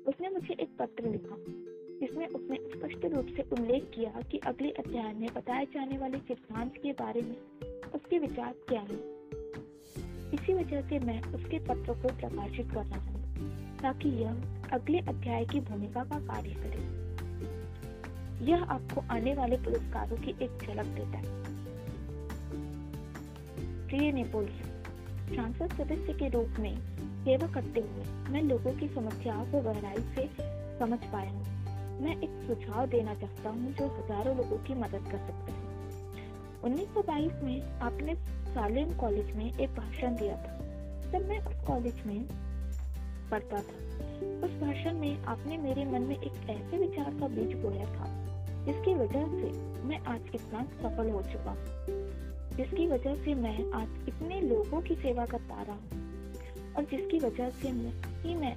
उसने 0.06 0.28
मुझे 0.28 0.54
एक 0.54 0.76
पत्र 0.78 1.10
लिखा, 1.10 1.36
जिसमें 2.00 2.26
उसने 2.26 2.56
स्पष्ट 2.56 3.04
रूप 3.04 3.26
से 3.26 3.42
उल्लेख 3.42 3.90
किया 3.94 4.20
कि 4.30 4.38
अगले 4.38 4.70
अध्याय 4.70 5.12
में 5.12 5.28
बताए 5.34 5.64
जाने 5.64 5.98
वाले 5.98 6.18
सिद्धांत 6.18 6.72
के 6.76 6.92
बारे 6.92 7.22
में 7.22 7.36
उसके 7.94 8.18
विचार 8.18 8.54
क्या 8.68 8.80
हैं। 8.80 9.02
इसी 10.32 10.54
वजह 10.54 10.88
से 10.88 10.98
मैं 10.98 11.22
उसके 11.22 11.58
पत्र 11.58 11.92
को 11.92 12.08
प्रकाशित 12.08 12.70
करना 12.70 12.96
चाहूँ 12.96 13.78
ताकि 13.82 14.08
यह 14.08 14.42
अगले 14.72 14.98
अध्याय 14.98 15.44
की 15.44 15.60
भूमिका 15.60 16.04
का 16.04 16.18
कार्य 16.18 16.50
करे। 16.50 16.93
यह 18.42 18.62
आपको 18.62 19.04
आने 19.10 19.34
वाले 19.34 19.56
पुरस्कारों 19.56 20.16
की 20.16 20.30
एक 20.42 20.58
झलक 20.62 20.86
देता 20.86 21.18
है। 21.18 21.42
प्रिय 23.88 24.12
नेपोलियन 24.12 24.72
सांसद 25.36 25.72
सदस्य 25.72 26.12
के 26.12 26.28
रूप 26.28 26.58
में 26.58 26.76
सेवा 27.24 27.46
करते 27.52 27.80
हुए 27.80 28.32
मैं 28.32 28.42
लोगों 28.42 28.72
की 28.72 28.88
समस्याओं 28.88 29.44
को 29.46 29.60
गहराई 29.60 30.02
से 30.14 30.28
समझ 30.78 30.98
पाया 31.04 31.30
हूँ। 31.30 32.00
मैं 32.00 32.16
एक 32.16 32.30
सुझाव 32.46 32.86
देना 32.86 33.14
चाहता 33.14 33.50
हूँ 33.50 33.72
जो 33.72 33.86
हज़ारों 33.86 34.36
लोगों 34.36 34.58
की 34.58 34.74
मदद 34.74 35.10
कर 35.12 35.18
सकता 35.18 35.52
है। 35.52 35.62
1922 36.62 37.42
में 37.42 37.80
आपने 37.80 38.14
सालेम 38.54 38.96
कॉलेज 38.96 39.36
में 39.36 39.58
एक 39.58 39.70
भाषण 39.70 40.16
दिया 40.16 40.36
था। 40.36 40.58
जब 41.10 41.28
मैं 41.28 41.38
उस 41.38 41.66
कॉलेज 41.66 42.02
में 42.06 42.24
पढ़ता 43.30 43.56
था 43.56 43.83
उस 44.44 44.58
भाषण 44.60 44.98
में 44.98 45.24
आपने 45.24 45.56
मेरे 45.58 45.84
मन 45.84 46.02
में 46.02 46.16
एक 46.16 46.50
ऐसे 46.50 46.78
विचार 46.78 47.10
का 47.20 47.28
बीज 47.28 47.54
बोया 47.62 47.84
था, 47.86 48.06
जिसकी 48.66 48.94
वजह 48.94 49.26
से 49.30 49.52
मैं 49.84 49.98
आज 50.06 50.30
इतना 50.34 50.64
सफल 50.74 51.10
हो 51.10 51.22
चुका। 51.22 51.56
जिसकी 52.56 52.86
वजह 52.86 53.14
से 53.24 53.34
मैं 53.34 53.56
आज 53.74 54.08
इतने 54.08 54.40
लोगों 54.40 54.80
की 54.80 54.94
सेवा 54.94 55.24
कर 55.26 55.38
पा 55.48 55.62
रहा 55.62 55.74
हूँ, 55.74 56.74
और 56.76 56.84
जिसकी 56.84 57.18
वजह 57.18 57.50
से 57.52 57.68
ही 58.24 58.34
मैं 58.34 58.54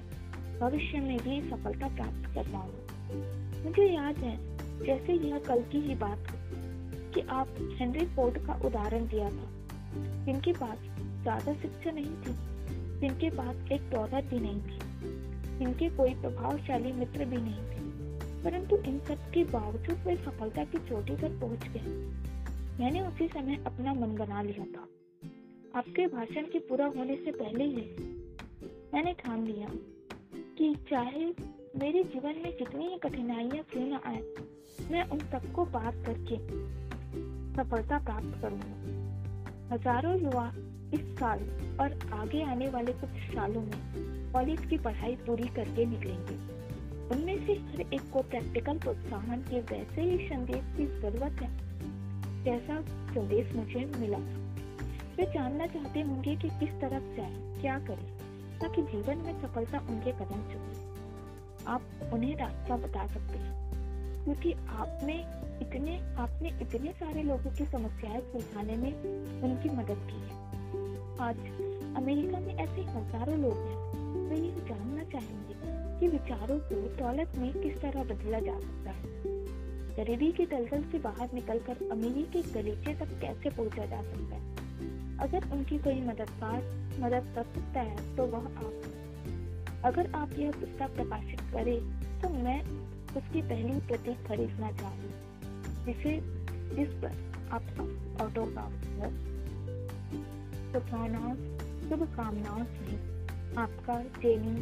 भविष्य 0.60 1.00
में 1.00 1.16
भी 1.18 1.40
सफलता 1.50 1.88
प्राप्त 1.88 2.34
कर 2.34 2.52
पाऊँगा 2.52 3.64
मुझे 3.64 3.86
याद 3.86 4.18
है, 4.18 4.36
जैसे 4.78 5.12
यह 5.28 5.38
कल 5.38 5.62
की 5.62 5.80
ही 5.80 5.94
बात 5.94 6.32
कि 7.14 7.20
आप 7.30 7.54
हेनरी 7.80 8.06
फोर्ड 8.06 8.38
का 8.46 8.60
उदाहरण 8.64 9.06
दिया 9.06 9.28
था, 9.30 9.48
जिनके 10.24 10.52
पास 10.52 10.78
ज़्यादा 11.22 11.54
शिक्षा 11.54 11.90
नहीं 11.90 12.16
थी, 12.16 12.34
जिनके 13.00 13.30
पास 13.30 13.72
एक 13.72 13.90
दौलत 13.90 14.24
भी 14.24 14.40
नहीं 14.40 14.60
थी। 14.60 14.78
जिनके 15.58 15.88
कोई 15.88 16.14
प्रभावशाली 16.14 16.92
मित्र 16.92 17.24
भी 17.24 17.36
नहीं 17.36 17.62
थे। 17.64 17.86
परंतु 18.42 18.76
इन 18.88 18.98
सब 18.98 19.30
के 19.30 19.44
बावजूद 19.44 20.06
वे 20.06 20.16
सफलता 20.16 20.64
की 20.64 20.78
चोटी 20.78 21.16
पर 21.16 21.38
पहुँच 21.38 21.68
गए। 21.68 21.96
मैंने 22.80 23.00
उसी 23.00 23.28
समय 23.28 23.62
अपना 23.66 23.94
मन 23.94 24.16
बना 24.16 24.42
लिया 24.42 24.64
था। 24.64 24.86
आपके 25.74 26.06
भाषण 26.06 26.42
के 26.42 26.58
पूरा 26.58 26.86
होने 26.86 27.16
से 27.16 27.30
पहले 27.32 27.64
ही 27.64 27.82
मैंने 28.94 29.12
ठान 29.14 29.44
लिया 29.46 29.68
कि 30.58 30.74
चाहे 30.90 31.24
मेरे 31.76 32.02
जीवन 32.04 32.40
में 32.44 32.52
कितनी 32.56 32.86
ही 32.86 32.98
कठिनाइयाँ 32.98 33.64
क्यों 33.72 33.86
न 33.86 33.98
आए, 34.06 34.22
मैं 34.90 35.02
उन 35.10 35.18
सबको 35.32 35.64
पार 35.64 35.96
करके 36.06 36.36
सफलता 37.56 37.98
प्राप्त 37.98 38.40
करूँगा। 38.42 39.74
हज़ारों 39.74 40.16
युवा 40.20 40.46
इस 40.94 41.00
साल 41.00 41.40
और 41.80 41.98
आगे 42.12 42.42
आने 42.42 42.68
वाले 42.68 42.92
कुछ 42.92 43.10
सालों 43.34 43.62
में 43.62 44.32
कॉलेज 44.32 44.64
की 44.66 44.78
पढ़ाई 44.78 45.16
पूरी 45.16 45.48
करके 45.48 45.84
निकलेंगे। 45.86 46.36
उनमें 47.14 47.46
से 47.46 47.52
हर 47.52 47.80
एक 47.94 48.10
को 48.12 48.22
प्रैक्टिकल 48.22 48.78
प्रोत्साहन 48.78 49.42
के 49.42 49.60
वैसे 49.60 50.02
ही 50.02 50.28
संदेश 50.28 50.64
की 50.76 50.86
ज़रूरत 50.86 51.42
है, 51.42 51.50
जैसा 52.44 52.80
संदेश 53.14 53.54
मुझे 53.56 53.84
मिला। 53.98 54.18
वे 55.16 55.24
जानना 55.24 55.66
चाहते 55.66 56.00
होंगे 56.00 56.36
कि 56.36 56.48
किस 56.48 56.80
तरफ़ 56.80 57.16
जाए, 57.16 57.60
क्या 57.60 57.78
करें, 57.78 58.06
ताकि 58.58 58.82
जीवन 58.82 59.18
में 59.18 59.40
सफलता 59.42 59.78
उनके 59.78 60.12
कदम 60.12 60.42
चुके। 60.52 60.86
आप 61.66 62.12
उन्हें 62.12 62.36
रास्ता 62.36 62.76
बता 62.76 63.06
सकते 63.06 63.38
हैं, 63.38 64.24
क्योंकि 64.24 64.52
आप 64.52 65.00
में 65.02 65.18
इतने, 65.60 65.98
आपने 66.14 66.48
इतने 66.48 66.92
सारे 66.92 67.22
लोगों 67.22 67.50
की 67.50 67.66
समस्याएँ 67.66 68.20
सुलझाने 68.20 68.76
में 68.76 68.92
उनकी 69.42 69.68
मदद 69.68 70.06
की 70.10 70.20
है। 70.20 70.47
आज 71.20 71.38
अमेरिका 71.96 72.38
में 72.40 72.54
ऐसे 72.54 72.80
हज़ारों 72.80 73.36
लोग 73.38 73.52
हैं। 73.52 74.28
वे 74.28 74.36
ये 74.36 74.50
जानना 74.68 75.04
चाहेंगे 75.04 75.54
कि 76.00 76.08
विचारों 76.08 76.58
को 76.58 76.74
दौलत 76.98 77.32
में 77.38 77.52
किस 77.52 77.80
तरह 77.82 78.04
बदला 78.04 78.40
जा 78.40 78.58
सकता 78.58 78.90
है। 78.90 79.06
गरीबी 79.96 80.30
के 80.32 80.46
दलदल 80.46 80.82
से 80.82 80.98
बाहर 80.98 81.32
निकलकर 81.34 81.88
अमीरी 81.92 82.22
के 82.22 82.42
गलीचे 82.52 82.94
तक 82.94 83.18
कैसे 83.20 83.50
पहुँचा 83.50 83.86
जा 83.86 84.02
सकता 84.02 84.36
है? 84.36 84.56
अगर 85.18 85.50
उनकी 85.52 85.78
कोई 85.78 86.00
मददगार, 86.00 86.60
मदद 87.00 87.32
कर 87.34 87.42
सकता 87.54 87.80
है 87.80 88.16
तो 88.16 88.26
वह 88.26 88.46
आप 88.58 89.82
अगर 89.84 90.10
आप 90.14 90.38
यह 90.38 90.50
पुस्तक 90.50 90.94
प्रकाशित 90.94 91.40
करें 91.40 91.80
तो 92.20 92.28
मैं 92.28 92.60
उसकी 93.16 93.42
पहली 93.42 93.80
प्रति 93.80 94.14
खरीदना 94.24 94.70
चाहूँ 94.72 95.10
जिसे, 95.86 96.20
जिस 96.76 96.94
पर 97.02 97.12
आपका 97.52 97.84
ऑटोग्राफ 98.24 98.72
हो 98.86 99.37
शुभकामनाओं 100.72 102.64
से 102.64 102.96
आपका 103.56 104.02
जेनी 104.02 104.52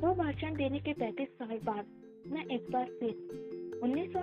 वो 0.00 0.14
भाषण 0.14 0.54
देने 0.54 0.78
के 0.78 0.92
पैंतीस 0.92 1.28
साल 1.28 1.58
बाद 1.64 1.84
मैं 2.26 2.44
एक 2.44 2.66
बार 2.70 2.84
फिर 2.84 3.80
उन्नीस 3.82 4.16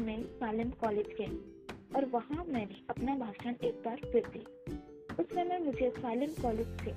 में 0.00 0.22
सालेम 0.22 0.70
कॉलेज 0.70 1.06
गया 1.20 1.28
और 1.96 2.04
वहाँ 2.04 2.44
मैंने 2.48 2.76
अपना 2.90 3.14
भाषण 3.14 3.54
एक 3.64 3.74
बार 3.74 3.96
फिर 4.12 4.22
दी 4.26 4.44
उस 5.22 5.26
समय 5.26 5.58
मुझे 5.58 5.90
सालेम 5.90 6.30
कॉलेज 6.42 6.66
से 6.66 6.92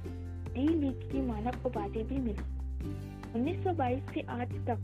डी 0.53 0.67
लीग 0.67 1.11
की 1.11 1.21
मानव 1.21 1.65
उपाधि 1.65 2.03
भी 2.03 2.17
मिली। 2.17 2.61
1922 3.41 4.13
से 4.13 4.21
आज 4.21 4.51
तक 4.51 4.77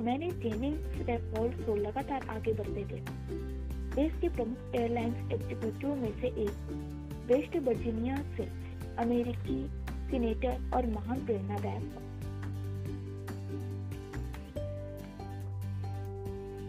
मैंने 0.00 0.30
जेनिंग्स 0.30 1.08
रेकॉर्ड 1.08 1.66
को 1.66 1.74
लगातार 1.74 2.26
आगे 2.28 2.52
बढ़ते 2.52 2.84
देखा। 2.84 3.53
देश 3.94 4.12
के 4.20 4.28
प्रमुख 4.28 4.74
एयरलाइंस 4.74 5.32
एग्जीक्यूटिव 5.32 5.94
में 5.94 6.20
से 6.20 6.26
एक 6.26 6.72
वेस्ट 7.26 7.56
वर्जीनिया 7.56 8.16
से 8.36 8.44
अमेरिकी 8.98 9.58
सीनेटर 10.10 10.70
और 10.74 10.86
महान 10.86 11.24
प्रेरणादायक 11.26 12.00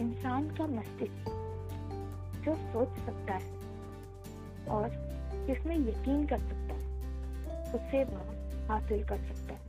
इंसान 0.02 0.50
का 0.50 0.68
मस्तिष्क 0.68 1.32
जो 2.46 2.56
सोच 2.56 3.00
सकता 3.06 3.34
है 3.34 3.54
और 4.70 4.90
जिसमें 5.48 5.78
यकीन 5.78 6.28
कर 6.28 6.40
सकता 6.40 6.76
है, 6.76 6.86
उसे 7.74 8.04
वह 8.04 8.68
हासिल 8.68 9.04
कर 9.04 9.18
सकता 9.18 9.54
है। 9.54 9.65